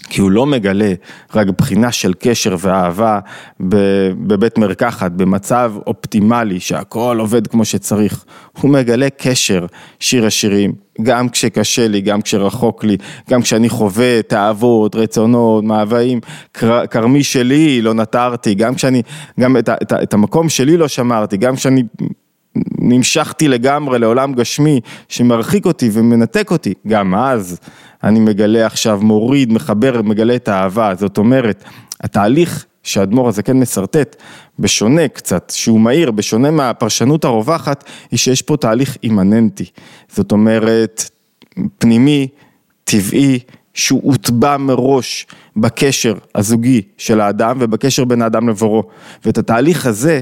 [0.09, 0.93] כי הוא לא מגלה
[1.35, 3.19] רק בחינה של קשר ואהבה
[3.59, 8.25] בבית מרקחת, במצב אופטימלי שהכל עובד כמו שצריך.
[8.61, 9.65] הוא מגלה קשר,
[9.99, 12.97] שיר השירים, גם כשקשה לי, גם כשרחוק לי,
[13.29, 16.19] גם כשאני חווה תאוות, רצונות, מאוויים,
[16.89, 19.01] כרמי שלי לא נטרתי, גם כשאני,
[19.39, 21.83] גם את, את, את המקום שלי לא שמרתי, גם כשאני
[22.79, 27.59] נמשכתי לגמרי לעולם גשמי שמרחיק אותי ומנתק אותי, גם אז
[28.03, 31.63] אני מגלה עכשיו, מוריד, מחבר, מגלה את האהבה, זאת אומרת,
[32.03, 34.15] התהליך שהאדמו"ר הזה כן משרטט,
[34.59, 39.65] בשונה קצת, שהוא מהיר, בשונה מהפרשנות הרווחת, היא שיש פה תהליך אימננטי,
[40.09, 41.09] זאת אומרת,
[41.77, 42.27] פנימי,
[42.83, 43.39] טבעי,
[43.73, 48.83] שהוא הוטבע מראש בקשר הזוגי של האדם ובקשר בין האדם לבורו,
[49.25, 50.21] ואת התהליך הזה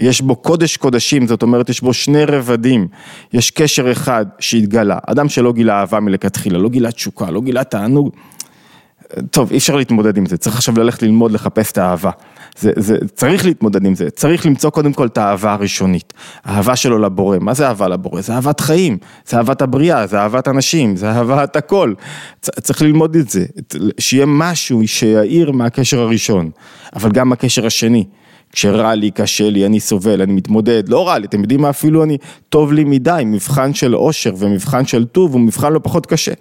[0.00, 2.88] יש בו קודש קודשים, זאת אומרת יש בו שני רבדים,
[3.32, 8.10] יש קשר אחד שהתגלה, אדם שלא גילה אהבה מלכתחילה, לא גילה תשוקה, לא גילה תענוג,
[9.30, 12.10] טוב אי אפשר להתמודד עם זה, צריך עכשיו ללכת ללמוד לחפש את האהבה,
[12.58, 16.12] זה, זה, צריך להתמודד עם זה, צריך למצוא קודם כל את האהבה הראשונית,
[16.44, 18.20] האהבה שלו לבורא, מה זה אהבה לבורא?
[18.20, 21.94] זה אהבת חיים, זה אהבת הבריאה, זה אהבת אנשים, זה אהבת הכל,
[22.40, 23.44] צריך ללמוד את זה,
[23.98, 26.50] שיהיה משהו שיעיר מהקשר הראשון,
[26.94, 28.04] אבל גם הקשר השני.
[28.52, 31.70] כשרע לי, קשה לי, אני סובל, אני מתמודד, לא רע לי, אתם יודעים מה?
[31.70, 36.06] אפילו אני, טוב לי מדי, מבחן של אושר ומבחן של טוב הוא מבחן לא פחות
[36.06, 36.32] קשה.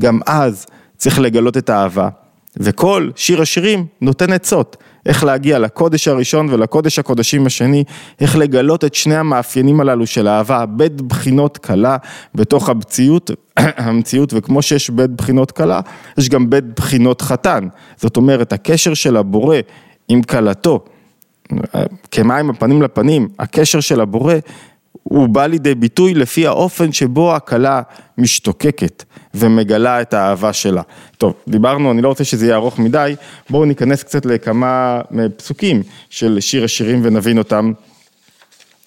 [0.00, 2.08] גם אז צריך לגלות את האהבה,
[2.56, 7.84] וכל שיר השירים נותן עצות, איך להגיע לקודש הראשון ולקודש הקודשים השני,
[8.20, 11.96] איך לגלות את שני המאפיינים הללו של אהבה, בית בחינות קלה
[12.34, 15.80] בתוך המציאות, המציאות, וכמו שיש בית בחינות קלה,
[16.18, 19.56] יש גם בית בחינות חתן, זאת אומרת הקשר של הבורא
[20.08, 20.84] עם כלתו.
[22.10, 24.34] כמים הפנים לפנים, הקשר של הבורא,
[25.02, 27.82] הוא בא לידי ביטוי לפי האופן שבו הכלה
[28.18, 29.04] משתוקקת
[29.34, 30.82] ומגלה את האהבה שלה.
[31.18, 33.14] טוב, דיברנו, אני לא רוצה שזה יהיה ארוך מדי,
[33.50, 35.00] בואו ניכנס קצת לכמה
[35.36, 37.72] פסוקים של שיר השירים ונבין אותם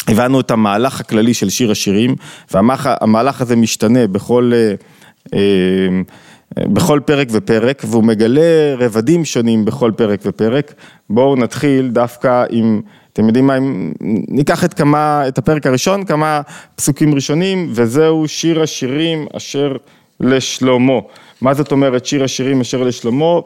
[0.07, 2.15] הבנו את המהלך הכללי של שיר השירים,
[2.51, 4.73] והמהלך הזה משתנה בכל, אה,
[5.33, 6.01] אה,
[6.55, 10.73] בכל פרק ופרק, והוא מגלה רבדים שונים בכל פרק ופרק.
[11.09, 12.81] בואו נתחיל דווקא עם,
[13.13, 13.91] אתם יודעים מה, אם
[14.27, 16.41] ניקח את כמה, את הפרק הראשון, כמה
[16.75, 19.75] פסוקים ראשונים, וזהו שיר השירים אשר
[20.19, 20.99] לשלמה.
[21.41, 23.39] מה זאת אומרת שיר השירים אשר לשלמה?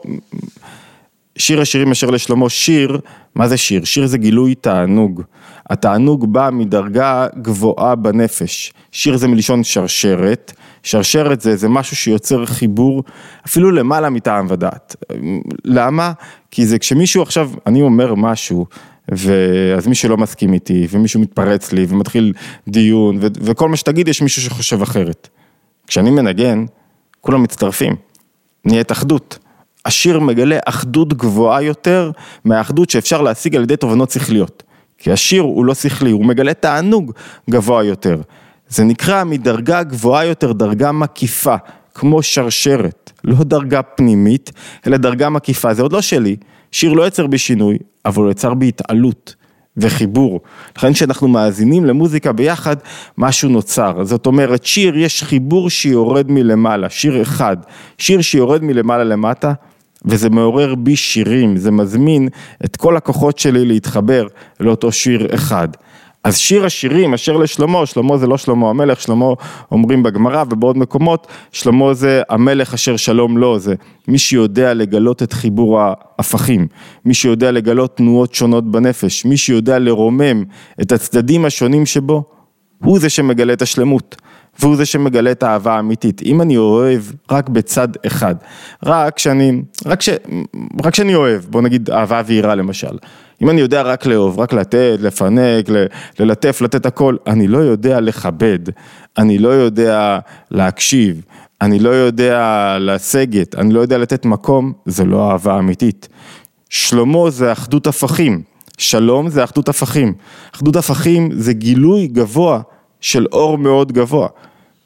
[1.36, 3.00] שיר השירים אשר לשלמה, שיר,
[3.34, 3.84] מה זה שיר?
[3.84, 5.22] שיר זה גילוי תענוג.
[5.70, 8.72] התענוג בא מדרגה גבוהה בנפש.
[8.92, 13.04] שיר זה מלשון שרשרת, שרשרת זה, זה משהו שיוצר חיבור
[13.46, 14.96] אפילו למעלה מטעם ודעת.
[15.64, 16.12] למה?
[16.50, 18.66] כי זה כשמישהו עכשיו, אני אומר משהו,
[19.08, 22.32] ואז מי שלא מסכים איתי, ומישהו מתפרץ לי, ומתחיל
[22.68, 23.26] דיון, ו...
[23.40, 25.28] וכל מה שתגיד יש מישהו שחושב אחרת.
[25.86, 26.64] כשאני מנגן,
[27.20, 27.96] כולם מצטרפים,
[28.64, 29.38] נהיית אחדות.
[29.84, 32.10] השיר מגלה אחדות גבוהה יותר
[32.44, 34.62] מהאחדות שאפשר להשיג על ידי תובנות שכליות.
[34.98, 37.12] כי השיר הוא לא שכלי, הוא מגלה תענוג
[37.50, 38.20] גבוה יותר.
[38.68, 41.56] זה נקרא מדרגה גבוהה יותר, דרגה מקיפה,
[41.94, 44.52] כמו שרשרת, לא דרגה פנימית,
[44.86, 46.36] אלא דרגה מקיפה, זה עוד לא שלי,
[46.72, 49.34] שיר לא יצר בשינוי, אבל הוא יצר בהתעלות
[49.76, 50.40] וחיבור.
[50.76, 52.76] לכן כשאנחנו מאזינים למוזיקה ביחד,
[53.18, 54.04] משהו נוצר.
[54.04, 57.56] זאת אומרת, שיר יש חיבור שיורד מלמעלה, שיר אחד,
[57.98, 59.52] שיר שיורד מלמעלה למטה,
[60.04, 62.28] וזה מעורר בי שירים, זה מזמין
[62.64, 64.26] את כל הכוחות שלי להתחבר
[64.60, 65.68] לאותו שיר אחד.
[66.24, 69.26] אז שיר השירים אשר לשלמה, שלמה זה לא שלמה המלך, שלמה
[69.72, 73.74] אומרים בגמרא ובעוד מקומות, שלמה זה המלך אשר שלום לו, זה
[74.08, 76.66] מי שיודע לגלות את חיבור ההפכים,
[77.04, 80.44] מי שיודע לגלות תנועות שונות בנפש, מי שיודע לרומם
[80.80, 82.24] את הצדדים השונים שבו,
[82.84, 84.16] הוא זה שמגלה את השלמות.
[84.60, 86.22] והוא זה שמגלה את האהבה האמיתית.
[86.22, 88.34] אם אני אוהב רק בצד אחד,
[88.86, 90.08] רק כשאני, רק ש...
[90.84, 92.98] רק כשאני אוהב, בוא נגיד אהבה ויראה למשל.
[93.42, 95.86] אם אני יודע רק לאהוב, רק לתת, לפנק, ל...
[96.18, 98.58] ללטף, לתת הכל, אני לא יודע לכבד,
[99.18, 100.18] אני לא יודע
[100.50, 101.22] להקשיב,
[101.60, 106.08] אני לא יודע לסגת, אני לא יודע לתת מקום, זה לא אהבה אמיתית.
[106.70, 108.42] שלמה זה אחדות הפכים,
[108.82, 110.14] שלום זה אחדות הפכים.
[110.54, 112.60] אחדות הפכים זה גילוי גבוה
[113.00, 114.28] של אור מאוד גבוה.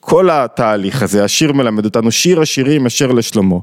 [0.00, 3.56] כל התהליך הזה, השיר מלמד אותנו, שיר השירים אשר לשלמה,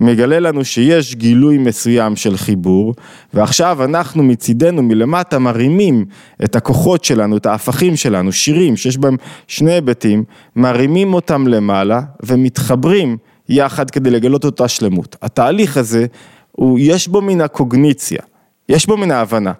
[0.00, 2.94] מגלה לנו שיש גילוי מסוים של חיבור,
[3.34, 6.04] ועכשיו אנחנו מצידנו מלמטה מרימים
[6.44, 10.24] את הכוחות שלנו, את ההפכים שלנו, שירים שיש בהם שני היבטים,
[10.56, 13.16] מרימים אותם למעלה ומתחברים
[13.48, 15.16] יחד כדי לגלות אותה שלמות.
[15.22, 16.06] התהליך הזה,
[16.52, 18.20] הוא, יש בו מן הקוגניציה,
[18.68, 19.52] יש בו מן ההבנה.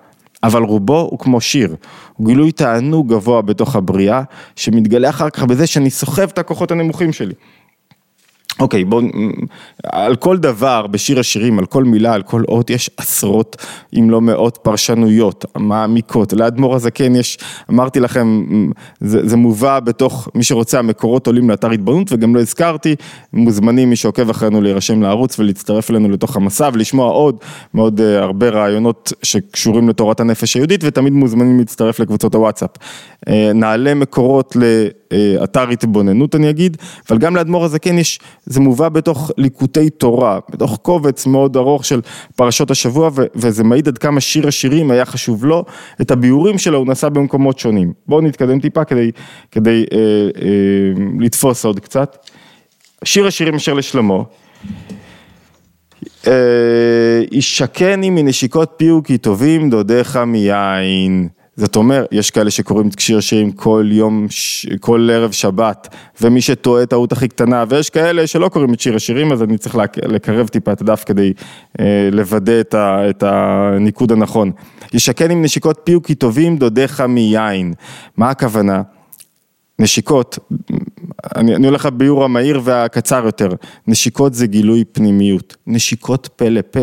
[0.45, 1.77] אבל רובו הוא כמו שיר,
[2.17, 4.23] הוא גילוי תענוג גבוה בתוך הבריאה,
[4.57, 7.35] שמתגלה אחר כך בזה שאני סוחב את הכוחות הנמוכים שלי.
[8.61, 9.03] אוקיי, בואו,
[9.83, 13.57] על כל דבר בשיר השירים, על כל מילה, על כל אות, יש עשרות,
[13.99, 16.33] אם לא מאות פרשנויות מעמיקות.
[16.33, 17.39] לאדמו"ר הזקן יש,
[17.71, 18.45] אמרתי לכם,
[19.01, 22.95] זה, זה מובא בתוך, מי שרוצה, המקורות עולים לאתר התבוננות, וגם לא הזכרתי,
[23.33, 27.37] מוזמנים מי שעוקב אחרינו להירשם לערוץ ולהצטרף אלינו לתוך המסע ולשמוע עוד
[27.75, 32.71] מאוד uh, הרבה רעיונות שקשורים לתורת הנפש היהודית, ותמיד מוזמנים להצטרף לקבוצות הוואטסאפ.
[33.27, 34.57] Uh, נעלה מקורות
[35.13, 36.77] לאתר התבוננות אני אגיד,
[37.11, 42.01] אבל גם לאדמו"ר הזקן יש זה מובא בתוך ליקוטי תורה, בתוך קובץ מאוד ארוך של
[42.37, 45.65] פרשות השבוע, וזה מעיד עד כמה שיר השירים היה חשוב לו,
[46.01, 47.93] את הביאורים שלו הוא נשא במקומות שונים.
[48.07, 49.11] בואו נתקדם טיפה כדי,
[49.51, 52.17] כדי אה, אה, לתפוס עוד קצת.
[53.05, 54.23] שיר השירים אשר לשלמה.
[56.27, 61.29] אה, ישקני מנשיקות פיהו כי טובים דודיך מיין.
[61.57, 64.27] זאת אומרת, יש כאלה שקוראים שיר שירים כל יום,
[64.81, 69.33] כל ערב שבת, ומי שטועה טעות הכי קטנה, ויש כאלה שלא קוראים את שיר השירים,
[69.33, 71.33] אז אני צריך לקרב טיפה את הדף כדי
[71.81, 74.51] אה, לוודא את, ה, את הניקוד הנכון.
[74.93, 77.75] ישכן עם נשיקות פיו כי טובים דודיך מיין.
[78.17, 78.83] מה הכוונה?
[79.79, 80.39] נשיקות,
[81.37, 83.49] אני, אני הולך לביאור המהיר והקצר יותר,
[83.87, 86.81] נשיקות זה גילוי פנימיות, נשיקות פה לפה.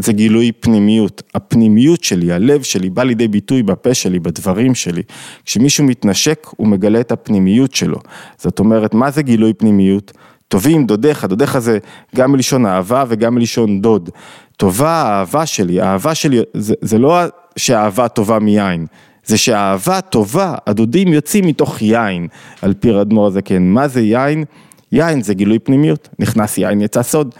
[0.00, 1.22] זה גילוי פנימיות.
[1.34, 5.02] הפנימיות שלי, הלב שלי, בא לידי ביטוי בפה שלי, בדברים שלי.
[5.44, 7.98] כשמישהו מתנשק, הוא מגלה את הפנימיות שלו.
[8.38, 10.12] זאת אומרת, מה זה גילוי פנימיות?
[10.48, 11.78] טובים, דודיך, דודיך זה
[12.16, 14.10] גם מלשון אהבה וגם מלשון דוד.
[14.56, 17.18] טובה האהבה שלי, האהבה שלי, זה, זה לא
[17.56, 18.86] שהאהבה טובה מיין,
[19.24, 22.28] זה שהאהבה טובה, הדודים יוצאים מתוך יין,
[22.62, 23.62] על פי רדמור הזקן.
[23.62, 24.44] מה זה יין?
[24.92, 27.34] יין זה גילוי פנימיות, נכנס יין יצא סוד,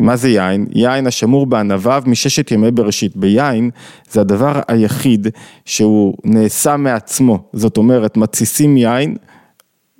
[0.00, 0.66] מה זה יין?
[0.74, 3.16] יין השמור בענביו מששת ימי בראשית.
[3.16, 3.70] ביין
[4.10, 5.28] זה הדבר היחיד
[5.64, 9.16] שהוא נעשה מעצמו, זאת אומרת מתסיסים יין,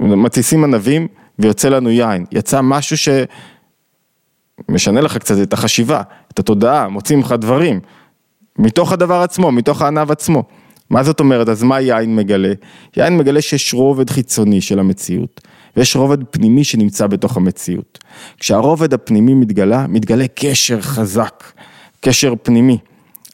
[0.01, 1.07] מתסיסים ענבים
[1.39, 2.25] ויוצא לנו יין.
[2.33, 2.97] יצא משהו
[4.69, 7.81] שמשנה לך קצת את החשיבה, את התודעה, מוצאים לך דברים,
[8.59, 10.43] מתוך הדבר עצמו, מתוך הענב עצמו.
[10.91, 11.49] מה זאת אומרת?
[11.49, 12.53] אז מה יין מגלה?
[12.97, 15.41] יין מגלה שיש רובד חיצוני של המציאות,
[15.79, 17.99] ויש רובד פנימי שנמצא בתוך המציאות.
[18.39, 21.45] כשהרובד הפנימי מתגלה, מתגלה קשר חזק,
[22.01, 22.79] קשר פנימי.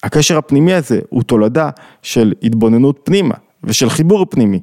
[0.03, 1.71] הקשר הפנימי הזה הוא תולדה
[2.03, 4.61] של התבוננות פנימה ושל חיבור פנימי.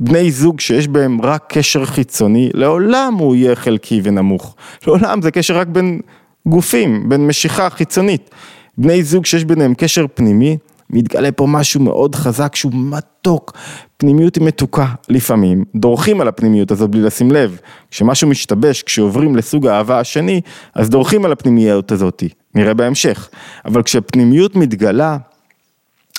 [0.00, 4.56] בני זוג שיש בהם רק קשר חיצוני, לעולם הוא יהיה חלקי ונמוך.
[4.86, 6.00] לעולם זה קשר רק בין
[6.46, 8.30] גופים, בין משיכה חיצונית.
[8.78, 10.56] בני זוג שיש ביניהם קשר פנימי,
[10.92, 13.52] מתגלה פה משהו מאוד חזק שהוא מתוק,
[13.96, 17.58] פנימיות היא מתוקה לפעמים, דורכים על הפנימיות הזאת בלי לשים לב,
[17.90, 20.40] כשמשהו משתבש, כשעוברים לסוג האהבה השני,
[20.74, 22.22] אז דורכים על הפנימיות הזאת,
[22.54, 23.28] נראה בהמשך,
[23.64, 25.16] אבל כשפנימיות מתגלה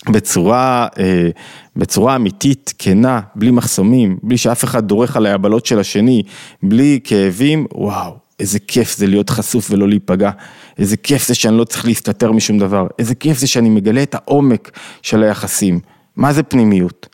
[0.10, 1.30] בצורה, אה,
[1.76, 6.24] בצורה אמיתית, כנה, בלי מחסומים, בלי שאף אחד דורך על היבלות של השני,
[6.64, 10.32] בלי כאבים, וואו, איזה כיף זה להיות חשוף ולא להיפגע,
[10.78, 14.15] איזה כיף זה שאני לא צריך להסתתר משום דבר, איזה כיף זה שאני מגלה את
[14.15, 15.80] העומק של היחסים.
[16.15, 17.08] מה זה פנימיות?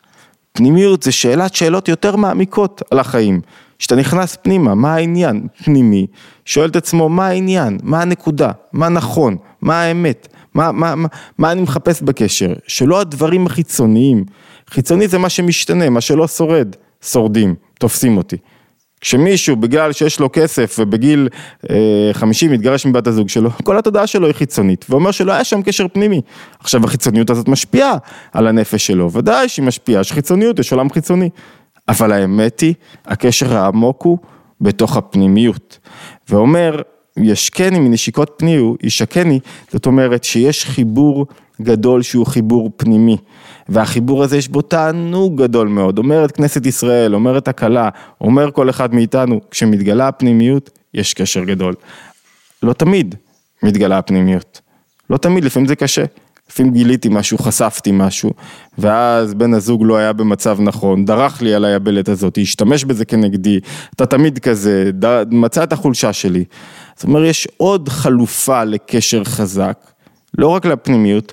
[0.52, 3.40] פנימיות זה שאלת שאלות יותר מעמיקות על החיים.
[3.78, 5.46] כשאתה נכנס פנימה, מה העניין?
[5.64, 6.06] פנימי,
[6.44, 11.52] שואל את עצמו מה העניין, מה הנקודה, מה נכון, מה האמת, מה, מה, מה, מה
[11.52, 14.24] אני מחפש בקשר, שלא הדברים החיצוניים,
[14.70, 18.36] חיצוני זה מה שמשתנה, מה שלא שורד, שורדים, תופסים אותי.
[19.00, 21.28] כשמישהו בגלל שיש לו כסף ובגיל
[21.70, 25.62] אה, 50 מתגרש מבת הזוג שלו, כל התודעה שלו היא חיצונית, ואומר שלא היה שם
[25.62, 26.20] קשר פנימי.
[26.60, 27.96] עכשיו החיצוניות הזאת משפיעה
[28.32, 31.30] על הנפש שלו, ודאי שהיא משפיעה, יש חיצוניות, יש עולם חיצוני.
[31.88, 32.74] אבל האמת היא,
[33.06, 34.18] הקשר העמוק הוא
[34.60, 35.78] בתוך הפנימיות.
[36.28, 36.80] ואומר,
[37.16, 39.40] ישקני מנשיקות פני הוא, ישקני,
[39.72, 41.26] זאת אומרת שיש חיבור
[41.62, 43.16] גדול שהוא חיבור פנימי.
[43.70, 47.88] והחיבור הזה יש בו תענוג גדול מאוד, אומרת כנסת ישראל, אומרת הכלה,
[48.20, 51.74] אומר כל אחד מאיתנו, כשמתגלה הפנימיות, יש קשר גדול.
[52.62, 53.14] לא תמיד
[53.62, 54.60] מתגלה הפנימיות,
[55.10, 56.04] לא תמיד, לפעמים זה קשה.
[56.50, 58.30] לפעמים גיליתי משהו, חשפתי משהו,
[58.78, 63.60] ואז בן הזוג לא היה במצב נכון, דרך לי על היבלת הזאת, השתמש בזה כנגדי,
[63.94, 65.24] אתה תמיד כזה, ד...
[65.34, 66.44] מצא את החולשה שלי.
[66.96, 69.78] זאת אומרת, יש עוד חלופה לקשר חזק,
[70.38, 71.32] לא רק לפנימיות,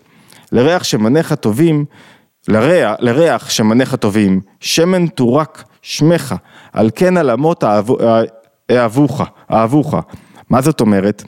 [0.52, 1.86] לריח שמניך טובים,
[2.47, 6.36] לריח, לריח שמניך טובים, שמן תורק שמך,
[6.73, 7.63] על כן על אמות
[8.71, 9.95] אהבוך, אהבוך.
[10.49, 11.23] מה זאת אומרת?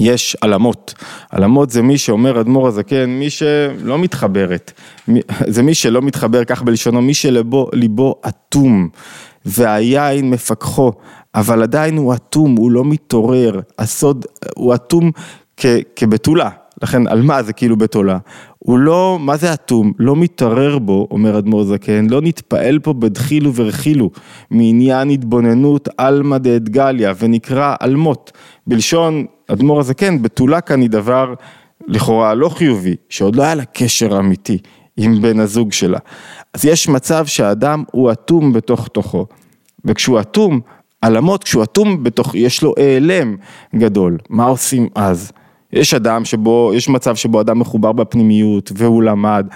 [0.00, 0.94] יש עלמות,
[1.30, 4.72] עלמות זה מי שאומר אדמו"ר הזקן, מי שלא מתחברת,
[5.54, 8.88] זה מי שלא מתחבר כך בלשונו, מי שליבו אטום
[9.44, 10.92] והיין מפקחו,
[11.34, 15.10] אבל עדיין הוא אטום, הוא לא מתעורר, הסוד, הוא אטום
[15.96, 16.50] כבתולה,
[16.82, 18.18] לכן על מה זה כאילו בתולה?
[18.58, 19.92] הוא לא, מה זה אטום?
[19.98, 24.10] לא מתערער בו, אומר אדמו"ר זקן, לא נתפעל פה בדחילו ורחילו,
[24.50, 28.32] מעניין התבוננות עלמא דאתגליה, ונקרא עלמות.
[28.66, 31.34] בלשון אדמו"ר הזקן, בתולה כאן היא דבר
[31.86, 34.58] לכאורה לא חיובי, שעוד לא היה לה קשר אמיתי
[34.96, 35.98] עם בן הזוג שלה.
[36.54, 39.26] אז יש מצב שהאדם הוא אטום בתוך תוכו,
[39.84, 40.60] וכשהוא אטום,
[41.02, 43.36] עלמות, כשהוא אטום בתוך, יש לו העלם
[43.76, 45.32] גדול, מה עושים אז?
[45.72, 49.46] יש אדם שבו, יש מצב שבו אדם מחובר בפנימיות והוא למד,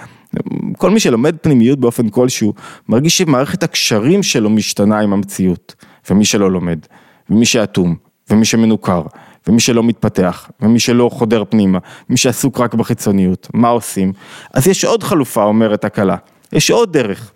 [0.77, 2.53] כל מי שלומד פנימיות באופן כלשהו,
[2.89, 5.75] מרגיש שמערכת הקשרים שלו משתנה עם המציאות,
[6.09, 6.79] ומי שלא לומד,
[7.29, 7.95] ומי שאטום,
[8.29, 9.01] ומי שמנוכר,
[9.47, 14.13] ומי שלא מתפתח, ומי שלא חודר פנימה, מי שעסוק רק בחיצוניות, מה עושים?
[14.53, 16.15] אז יש עוד חלופה, אומרת הכלה,
[16.53, 17.31] יש עוד דרך.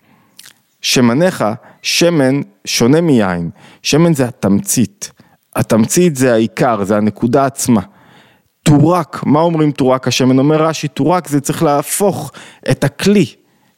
[0.82, 1.46] שמניך,
[1.82, 3.50] שמן שונה מיין,
[3.84, 5.12] שמן זה התמצית,
[5.56, 7.82] התמצית זה העיקר, זה הנקודה עצמה.
[8.63, 10.39] תורק, מה אומרים תורק השמן?
[10.39, 12.32] אומר רש"י, תורק זה צריך להפוך
[12.71, 13.26] את הכלי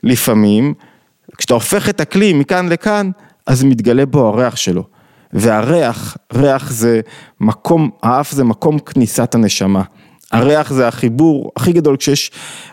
[0.04, 0.74] לפעמים,
[1.38, 3.12] כשאתה הופך את הכלי מכאן לכאן,
[3.46, 4.84] אז מתגלה בו הריח שלו.
[5.34, 7.02] והריח, ריח זה
[7.41, 9.82] מקום, האף זה מקום כניסת הנשמה.
[10.32, 12.32] הריח זה החיבור הכי גדול, כשיש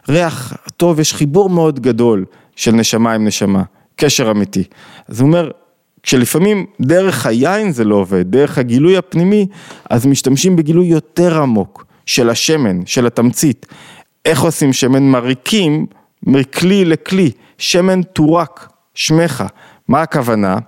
[0.09, 2.25] ריח טוב, יש חיבור מאוד גדול
[2.57, 3.63] של נשמה עם נשמה,
[3.97, 4.65] קשר אמיתי.
[5.09, 5.51] אז הוא אומר,
[6.03, 9.47] כשלפעמים דרך היין זה לא עובד, דרך הגילוי הפנימי,
[9.91, 11.90] אז משתמשים בגילוי יותר עמוק.
[12.11, 13.67] של השמן, של התמצית.
[14.25, 15.03] איך עושים שמן?
[15.03, 15.87] מריקים
[16.23, 19.45] מכלי לכלי, שמן טורק, שמך.
[19.89, 20.59] מה הכוונה?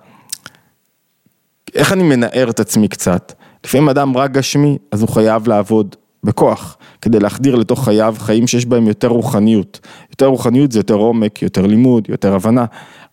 [1.75, 3.33] איך אני מנער את עצמי קצת?
[3.65, 8.67] לפעמים אדם רק גשמי, אז הוא חייב לעבוד בכוח, כדי להחדיר לתוך חייו חיים שיש
[8.67, 9.81] בהם יותר רוחניות.
[10.11, 12.65] יותר רוחניות זה יותר עומק, יותר לימוד, יותר הבנה.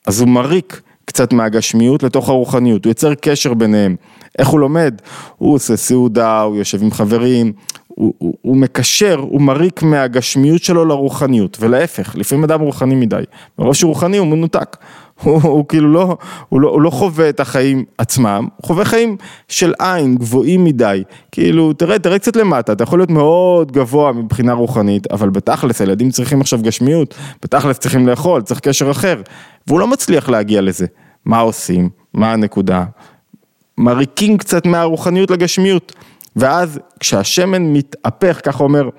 [0.08, 3.96] אז הוא מריק קצת מהגשמיות לתוך הרוחניות, הוא יוצר קשר ביניהם.
[4.40, 4.96] איך הוא לומד?
[5.38, 7.52] הוא עושה סעודה, הוא יושב עם חברים,
[7.88, 13.24] הוא, הוא, הוא מקשר, הוא מריק מהגשמיות שלו לרוחניות, ולהפך, לפעמים אדם רוחני מדי,
[13.60, 14.78] מרוב שהוא רוחני הוא מנותק,
[15.24, 16.18] הוא, הוא כאילו לא,
[16.50, 21.04] הוא לא, הוא לא חווה את החיים עצמם, הוא חווה חיים של עין, גבוהים מדי,
[21.32, 26.12] כאילו, תראה, תראה קצת למטה, אתה יכול להיות מאוד גבוה מבחינה רוחנית, אבל בתכלס, הילדים
[26.12, 29.22] צריכים עכשיו גשמיות, בתכלס צריכים לאכול, צריך קשר אחר,
[29.68, 30.86] והוא לא מצליח להגיע לזה.
[31.26, 31.90] מה עושים?
[32.14, 32.84] מה הנקודה?
[33.78, 35.94] מריקים קצת מהרוחניות לגשמיות,
[36.36, 38.90] ואז כשהשמן מתהפך, ככה אומר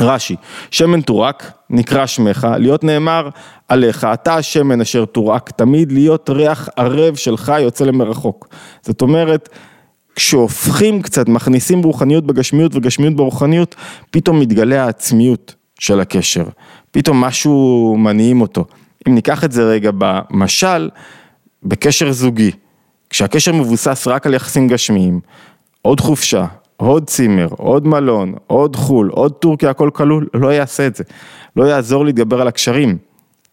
[0.00, 0.36] רש"י,
[0.70, 3.28] שמן תורק, נקרא שמך, להיות נאמר
[3.68, 8.48] עליך, אתה השמן אשר תורק, תמיד להיות ריח ערב שלך יוצא למרחוק.
[8.82, 9.48] זאת אומרת,
[10.14, 13.74] כשהופכים קצת, מכניסים רוחניות בגשמיות וגשמיות ברוחניות,
[14.10, 16.44] פתאום מתגלה העצמיות של הקשר,
[16.90, 18.64] פתאום משהו מניעים אותו.
[19.08, 20.90] אם ניקח את זה רגע במשל,
[21.62, 22.50] בקשר זוגי,
[23.10, 25.20] כשהקשר מבוסס רק על יחסים גשמיים,
[25.82, 26.44] עוד חופשה,
[26.80, 31.04] עוד צימר, עוד מלון, עוד חו"ל, עוד טורקיה, הכל כלול, לא יעשה את זה.
[31.56, 32.98] לא יעזור להתגבר על הקשרים.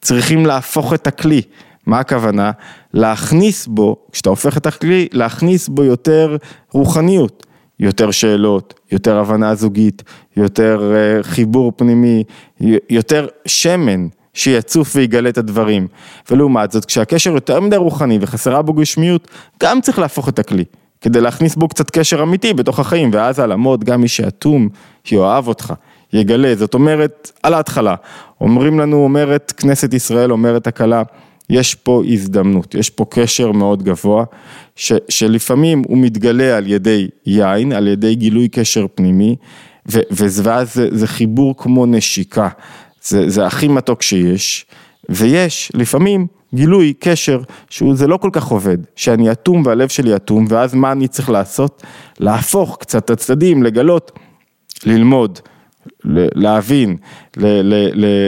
[0.01, 1.41] צריכים להפוך את הכלי.
[1.85, 2.51] מה הכוונה?
[2.93, 6.37] להכניס בו, כשאתה הופך את הכלי, להכניס בו יותר
[6.71, 7.45] רוחניות.
[7.79, 10.03] יותר שאלות, יותר הבנה זוגית,
[10.37, 12.23] יותר uh, חיבור פנימי,
[12.89, 15.87] יותר שמן שיצוף ויגלה את הדברים.
[16.31, 19.27] ולעומת זאת, כשהקשר יותר מדי רוחני וחסרה בו גשמיות,
[19.63, 20.63] גם צריך להפוך את הכלי.
[21.01, 24.69] כדי להכניס בו קצת קשר אמיתי בתוך החיים, ואז על המוד גם מי שאטום
[25.11, 25.73] יאהב אותך,
[26.13, 27.95] יגלה, זאת אומרת, על ההתחלה,
[28.41, 31.03] אומרים לנו, אומרת כנסת ישראל, אומרת הכלה,
[31.49, 34.23] יש פה הזדמנות, יש פה קשר מאוד גבוה,
[34.75, 39.35] ש, שלפעמים הוא מתגלה על ידי יין, על ידי גילוי קשר פנימי,
[39.91, 42.49] ו, ואז זה, זה חיבור כמו נשיקה,
[43.03, 44.65] זה, זה הכי מתוק שיש,
[45.09, 50.73] ויש לפעמים גילוי, קשר, שזה לא כל כך עובד, שאני אטום והלב שלי אטום, ואז
[50.73, 51.83] מה אני צריך לעשות?
[52.19, 54.11] להפוך קצת את הצדדים, לגלות,
[54.85, 55.39] ללמוד,
[56.35, 56.97] להבין,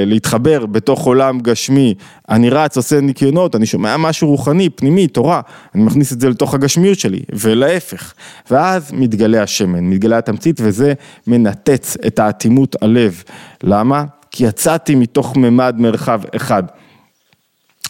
[0.06, 1.94] להתחבר בתוך עולם גשמי,
[2.30, 5.42] אני רץ, עושה ניקיונות, אני שומע משהו רוחני, פנימי, תורה,
[5.76, 8.14] אני מכניס את זה לתוך הגשמיות שלי, ולהפך,
[8.52, 10.94] ואז מתגלה השמן, מתגלה התמצית, וזה
[11.28, 13.24] מנתץ את האטימות הלב,
[13.64, 14.04] למה?
[14.32, 16.64] כי יצאתי מתוך ממד מרחב אחד.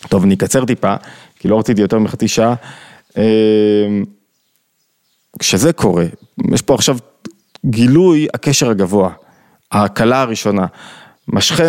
[0.09, 0.95] טוב, אני אקצר טיפה,
[1.39, 2.53] כי לא רציתי יותר מחצי שעה.
[3.17, 3.23] אמ,
[5.39, 6.05] כשזה קורה,
[6.53, 6.97] יש פה עכשיו
[7.65, 9.09] גילוי הקשר הגבוה,
[9.71, 10.65] ההקלה הראשונה.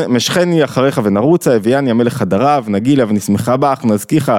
[0.09, 4.33] משכני אחריך ונרוצה, הביאני המלך חדריו, נגילה ונשמחה בך, נזכיך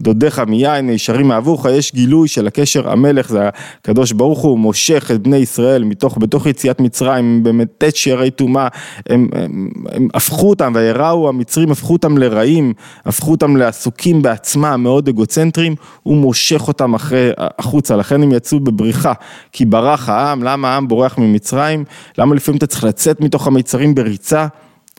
[0.00, 3.48] דודיך מיין, ישרים מאהבוך, יש גילוי של הקשר המלך, זה
[3.80, 8.68] הקדוש ברוך הוא, מושך את בני ישראל מתוך, בתוך יציאת מצרים, במתת שיערי טומאה,
[9.08, 12.72] הם, הם, הם הפכו אותם, ויראו המצרים, הפכו אותם לרעים,
[13.06, 19.12] הפכו אותם לעסוקים בעצמם, מאוד אגוצנטרים, הוא מושך אותם אחרי, החוצה, לכן הם יצאו בבריחה,
[19.52, 21.84] כי ברח העם, למה העם בורח ממצרים?
[22.18, 24.46] למה לפעמים אתה צריך לצאת מתוך המצרים בריצה?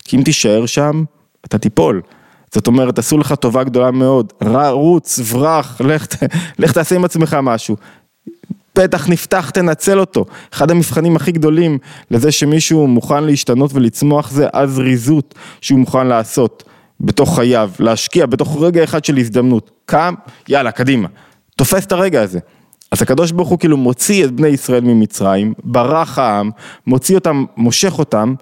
[0.04, 1.04] כי אם תישאר שם,
[1.46, 2.02] אתה תיפול.
[2.54, 4.34] זאת אומרת, עשו לך טובה גדולה מאוד,
[4.72, 6.06] רוץ, ברח, לך,
[6.60, 7.76] לך תעשה עם עצמך משהו.
[8.74, 10.26] פתח נפתח, תנצל אותו.
[10.54, 11.78] אחד המבחנים הכי גדולים
[12.12, 16.64] לזה שמישהו מוכן להשתנות ולצמוח זה הזריזות שהוא מוכן לעשות
[17.00, 19.72] בתוך חייו, להשקיע בתוך רגע אחד של הזדמנות.
[19.86, 20.14] קם,
[20.50, 21.08] יאללה, קדימה.
[21.56, 22.40] תופס את הרגע הזה.
[22.92, 26.52] אז הקדוש ברוך הוא כאילו מוציא את בני ישראל ממצרים, ברח העם,
[26.88, 28.34] מוציא אותם, מושך אותם,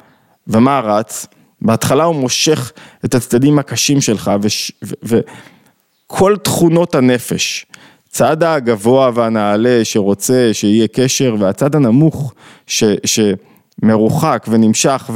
[0.48, 1.28] ומה רץ?
[1.66, 2.72] בהתחלה הוא מושך
[3.06, 4.32] את הצדדים הקשים שלך
[5.04, 7.66] וכל תכונות הנפש,
[8.10, 12.34] צד הגבוה והנעלה שרוצה שיהיה קשר והצד הנמוך
[12.68, 15.10] ש, שמרוחק ונמשך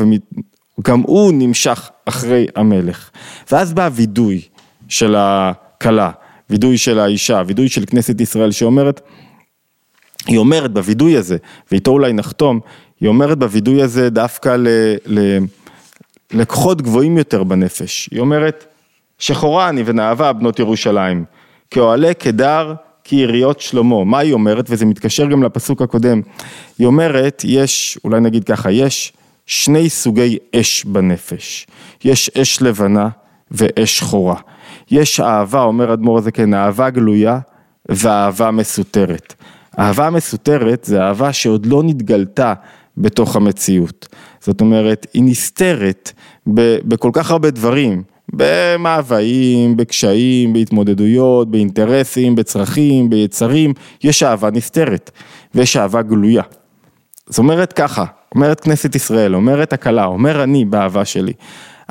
[0.80, 3.10] וגם הוא נמשך אחרי המלך.
[3.52, 4.42] ואז בא וידוי
[4.88, 6.12] של הכלה,
[6.50, 9.02] וידוי של האישה, וידוי של כנסת ישראל שאומרת,
[10.28, 11.38] היא אומרת בווידוי הזה,
[11.72, 12.60] ואיתו אולי נחתום,
[13.02, 14.68] היא אומרת בווידוי הזה דווקא ל...
[15.06, 15.38] ל
[16.32, 18.10] לקוחות גבוהים יותר בנפש.
[18.12, 18.66] היא אומרת,
[19.20, 21.26] שחורה אני ונאווה בנות ירושלים,
[21.72, 24.04] כאוהלי קדר כיריות שלמה.
[24.04, 24.66] מה היא אומרת?
[24.70, 26.22] וזה מתקשר גם לפסוק הקודם.
[26.80, 29.14] היא אומרת, יש, אולי נגיד ככה, יש
[29.46, 31.68] שני סוגי אש בנפש.
[32.04, 33.10] יש אש לבנה
[33.52, 34.36] ואש שחורה.
[34.92, 37.40] יש אהבה, אומר אדמו"ר הזה כן, אהבה גלויה
[37.90, 39.34] ואהבה מסותרת.
[39.80, 42.54] אהבה מסותרת זה אהבה שעוד לא נתגלתה
[43.00, 44.08] בתוך המציאות.
[44.42, 46.12] זאת אומרת, היא נסתרת
[46.88, 55.12] בכל כך הרבה דברים, במאוויים, בקשיים, בהתמודדויות, באינטרסים, בצרכים, ביצרים, יש אהבה נסתרת
[55.56, 56.44] ויש אהבה גלויה.
[57.30, 61.34] זאת אומרת ככה, אומרת כנסת ישראל, אומרת הכלה, אומר אני באהבה שלי,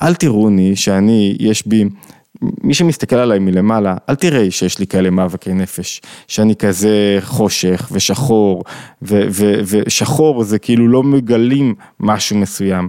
[0.03, 1.85] אל תראוני שאני, יש בי
[2.43, 8.65] מי שמסתכל עליי מלמעלה, אל תראה שיש לי כאלה מאבקי נפש, שאני כזה חושך ושחור,
[9.03, 12.89] ושחור זה כאילו לא מגלים משהו מסוים.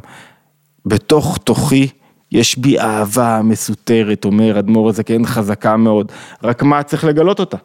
[0.85, 1.87] בתוך תוכי
[2.31, 6.11] יש בי אהבה מסותרת, אומר אדמו"ר הזקן, חזקה מאוד,
[6.43, 7.57] רק מה צריך לגלות אותה?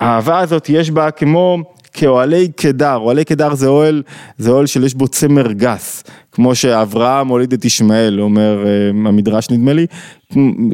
[0.00, 1.58] האהבה הזאת יש בה כמו
[1.94, 4.02] כאוהלי קדר, אוהלי קדר זה אוהל,
[4.38, 9.72] זה אוהל שיש בו צמר גס, כמו שאברהם הוליד את ישמעאל, אומר אה, המדרש נדמה
[9.72, 9.86] לי,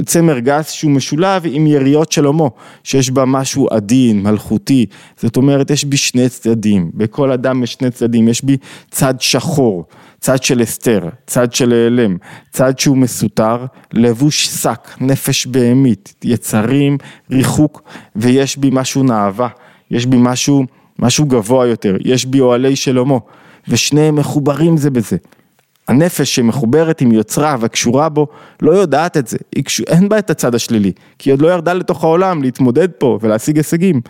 [0.06, 2.50] צמר גס שהוא משולב עם יריות של הומו,
[2.84, 7.90] שיש בה משהו עדין, מלכותי, זאת אומרת יש בי שני צדדים, בכל אדם יש שני
[7.90, 8.56] צדדים, יש בי
[8.90, 9.84] צד שחור,
[10.20, 12.16] צד של אסתר, צד של העלם,
[12.50, 16.98] צד שהוא מסותר, לבוש שק, נפש בהמית, יצרים,
[17.30, 17.82] ריחוק,
[18.16, 19.48] ויש בי משהו נאווה,
[19.90, 20.64] יש בי משהו
[21.00, 23.18] משהו גבוה יותר, יש בי אוהלי שלמה,
[23.68, 25.16] ושניהם מחוברים זה בזה.
[25.88, 28.26] הנפש שמחוברת עם יוצרה וקשורה בו,
[28.62, 29.36] לא יודעת את זה,
[29.88, 33.56] אין בה את הצד השלילי, כי היא עוד לא ירדה לתוך העולם להתמודד פה ולהשיג
[33.56, 34.00] הישגים.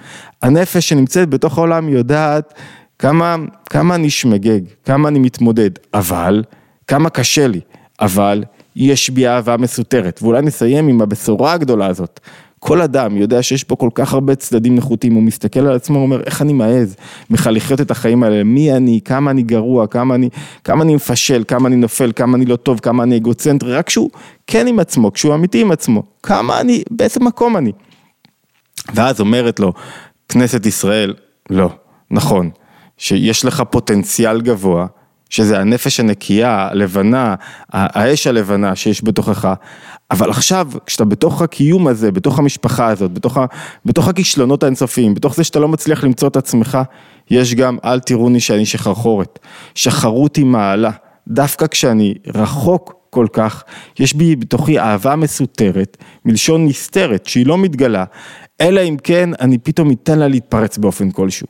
[0.42, 2.54] הנפש שנמצאת בתוך העולם יודעת
[2.98, 3.36] כמה,
[3.70, 6.42] כמה אני שמגג, כמה אני מתמודד, אבל
[6.86, 7.60] כמה קשה לי,
[8.00, 8.44] אבל
[8.76, 12.20] יש בי אהבה מסותרת, ואולי נסיים עם הבשורה הגדולה הזאת.
[12.60, 16.22] כל אדם יודע שיש פה כל כך הרבה צדדים נחותים, הוא מסתכל על עצמו, ואומר,
[16.26, 16.96] איך אני מעז
[17.30, 20.28] בכלל לחיות את החיים האלה, מי אני, כמה אני גרוע, כמה אני,
[20.64, 24.10] כמה אני מפשל, כמה אני נופל, כמה אני לא טוב, כמה אני אגוצנטרי, רק כשהוא
[24.46, 27.72] כן עם עצמו, כשהוא אמיתי עם עצמו, כמה אני, באיזה מקום אני.
[28.94, 29.72] ואז אומרת לו,
[30.28, 31.14] כנסת ישראל,
[31.50, 31.70] לא,
[32.10, 32.50] נכון,
[32.98, 34.86] שיש לך פוטנציאל גבוה,
[35.30, 37.34] שזה הנפש הנקייה, הלבנה,
[37.72, 39.54] האש הלבנה שיש בתוכך,
[40.10, 43.46] אבל עכשיו, כשאתה בתוך הקיום הזה, בתוך המשפחה הזאת, בתוך, ה,
[43.84, 46.78] בתוך הכישלונות האינסופיים, בתוך זה שאתה לא מצליח למצוא את עצמך,
[47.30, 49.38] יש גם אל תראוני שאני שחרחורת.
[49.74, 50.90] שחרותי מעלה,
[51.28, 53.64] דווקא כשאני רחוק כל כך,
[53.98, 58.04] יש בי בתוכי אהבה מסותרת, מלשון נסתרת, שהיא לא מתגלה,
[58.60, 61.46] אלא אם כן אני פתאום אתן לה להתפרץ באופן כלשהו.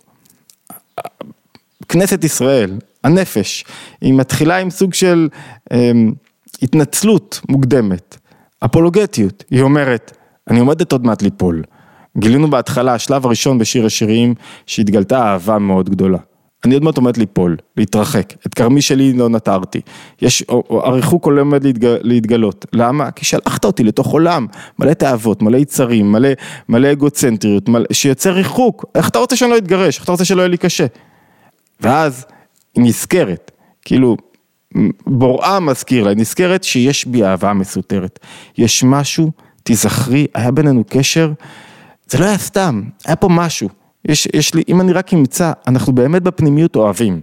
[1.89, 3.65] כנסת ישראל, הנפש,
[4.01, 5.29] היא מתחילה עם סוג של
[5.73, 5.93] אה,
[6.63, 8.17] התנצלות מוקדמת.
[8.65, 10.17] אפולוגטיות, היא אומרת,
[10.51, 11.63] אני עומדת עוד מעט ליפול.
[12.19, 14.35] גילינו בהתחלה, השלב הראשון בשיר השירים,
[14.67, 16.19] שהתגלתה אהבה מאוד גדולה.
[16.65, 19.81] אני עוד מעט עומד ליפול, להתרחק, את כרמי שלי לא נטרתי.
[20.23, 22.67] יש, הריחוק עומד להתג, להתגלות.
[22.73, 23.11] למה?
[23.11, 24.47] כי שלחת אותי לתוך עולם,
[24.79, 26.29] מלא תאוות, מלא יצרים, מלא,
[26.69, 28.85] מלא אגוצנטריות, מלא, שיוצר ריחוק.
[28.95, 29.97] איך אתה רוצה שאני לא אתגרש?
[29.97, 30.87] איך אתה רוצה שלא יהיה לי קשה?
[31.81, 32.27] ואז
[32.75, 33.51] היא נזכרת,
[33.85, 34.17] כאילו,
[35.07, 38.19] בוראה מזכיר לה, נזכרת שיש בי אהבה מסותרת.
[38.59, 39.31] יש משהו,
[39.63, 41.33] תיזכרי, היה בינינו קשר,
[42.07, 43.69] זה לא היה סתם, היה פה משהו.
[44.05, 47.21] יש, יש לי, אם אני רק אמצא, אנחנו באמת בפנימיות אוהבים.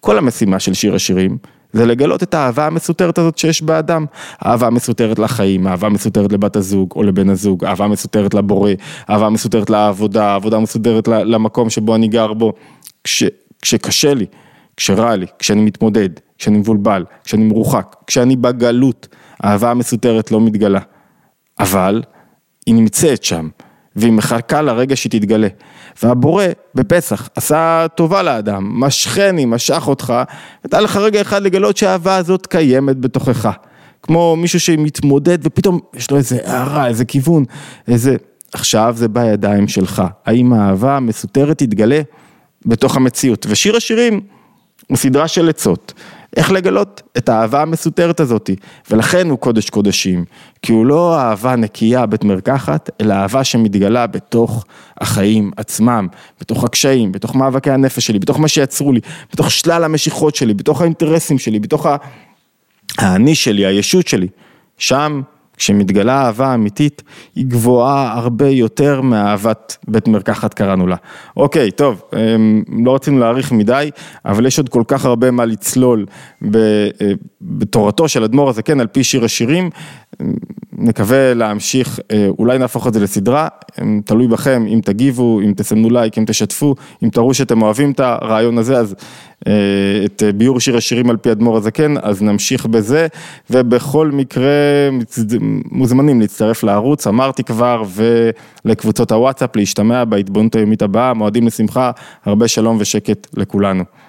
[0.00, 1.38] כל המשימה של שיר השירים,
[1.72, 4.06] זה לגלות את האהבה המסותרת הזאת שיש באדם.
[4.46, 8.70] אהבה מסותרת לחיים, אהבה מסותרת לבת הזוג או לבן הזוג, אהבה מסותרת לבורא,
[9.10, 12.52] אהבה מסותרת לעבודה, עבודה מסותרת למקום שבו אני גר בו.
[13.04, 13.24] כש,
[13.62, 14.26] כשקשה לי,
[14.78, 16.08] כשרע לי, כשאני מתמודד,
[16.38, 19.08] כשאני מבולבל, כשאני מרוחק, כשאני בגלות,
[19.40, 20.80] האהבה המסותרת לא מתגלה.
[21.58, 22.02] אבל
[22.66, 23.48] היא נמצאת שם,
[23.96, 25.48] והיא מחכה לרגע שהיא תתגלה.
[26.02, 30.14] והבורא בפסח עשה טובה לאדם, משכני, משך אותך,
[30.64, 33.48] ונתן לך רגע אחד לגלות שהאהבה הזאת קיימת בתוכך.
[34.02, 37.44] כמו מישהו שמתמודד ופתאום יש לו איזה הערה, איזה כיוון,
[37.88, 38.16] איזה...
[38.52, 40.02] עכשיו זה בידיים שלך.
[40.26, 42.00] האם האהבה המסותרת תתגלה
[42.66, 43.46] בתוך המציאות?
[43.48, 44.20] ושיר השירים
[44.86, 45.92] הוא סדרה של עצות.
[46.36, 48.56] איך לגלות את האהבה המסותרת הזאתי,
[48.90, 50.24] ולכן הוא קודש קודשים,
[50.62, 54.64] כי הוא לא אהבה נקייה בית מרקחת, אלא אהבה שמתגלה בתוך
[55.00, 56.08] החיים עצמם,
[56.40, 59.00] בתוך הקשיים, בתוך מאבקי הנפש שלי, בתוך מה שיצרו לי,
[59.32, 61.86] בתוך שלל המשיכות שלי, בתוך האינטרסים שלי, בתוך
[62.98, 64.28] האני שלי, הישות שלי,
[64.78, 65.22] שם
[65.58, 67.02] כשמתגלה אהבה אמיתית,
[67.34, 70.96] היא גבוהה הרבה יותר מאהבת בית מרקחת קראנו לה.
[71.36, 73.90] אוקיי, טוב, אמ, לא רצינו להאריך מדי,
[74.24, 76.06] אבל יש עוד כל כך הרבה מה לצלול
[76.44, 76.50] אה,
[77.40, 79.70] בתורתו של אדמו"ר הזה, כן, על פי שיר השירים.
[80.78, 83.48] נקווה להמשיך, אה, אולי נהפוך את זה לסדרה,
[84.04, 88.58] תלוי בכם, אם תגיבו, אם תסמנו לייק, אם תשתפו, אם תראו שאתם אוהבים את הרעיון
[88.58, 88.94] הזה, אז
[89.46, 89.52] אה,
[90.04, 93.06] את ביור שיר השירים על פי אדמו"ר הזקן, אז נמשיך בזה,
[93.50, 94.48] ובכל מקרה
[95.70, 97.82] מוזמנים להצטרף לערוץ, אמרתי כבר,
[98.64, 101.90] ולקבוצות הוואטסאפ, להשתמע בהתבוננות היומית הבאה, מועדים לשמחה,
[102.24, 103.84] הרבה שלום ושקט לכולנו.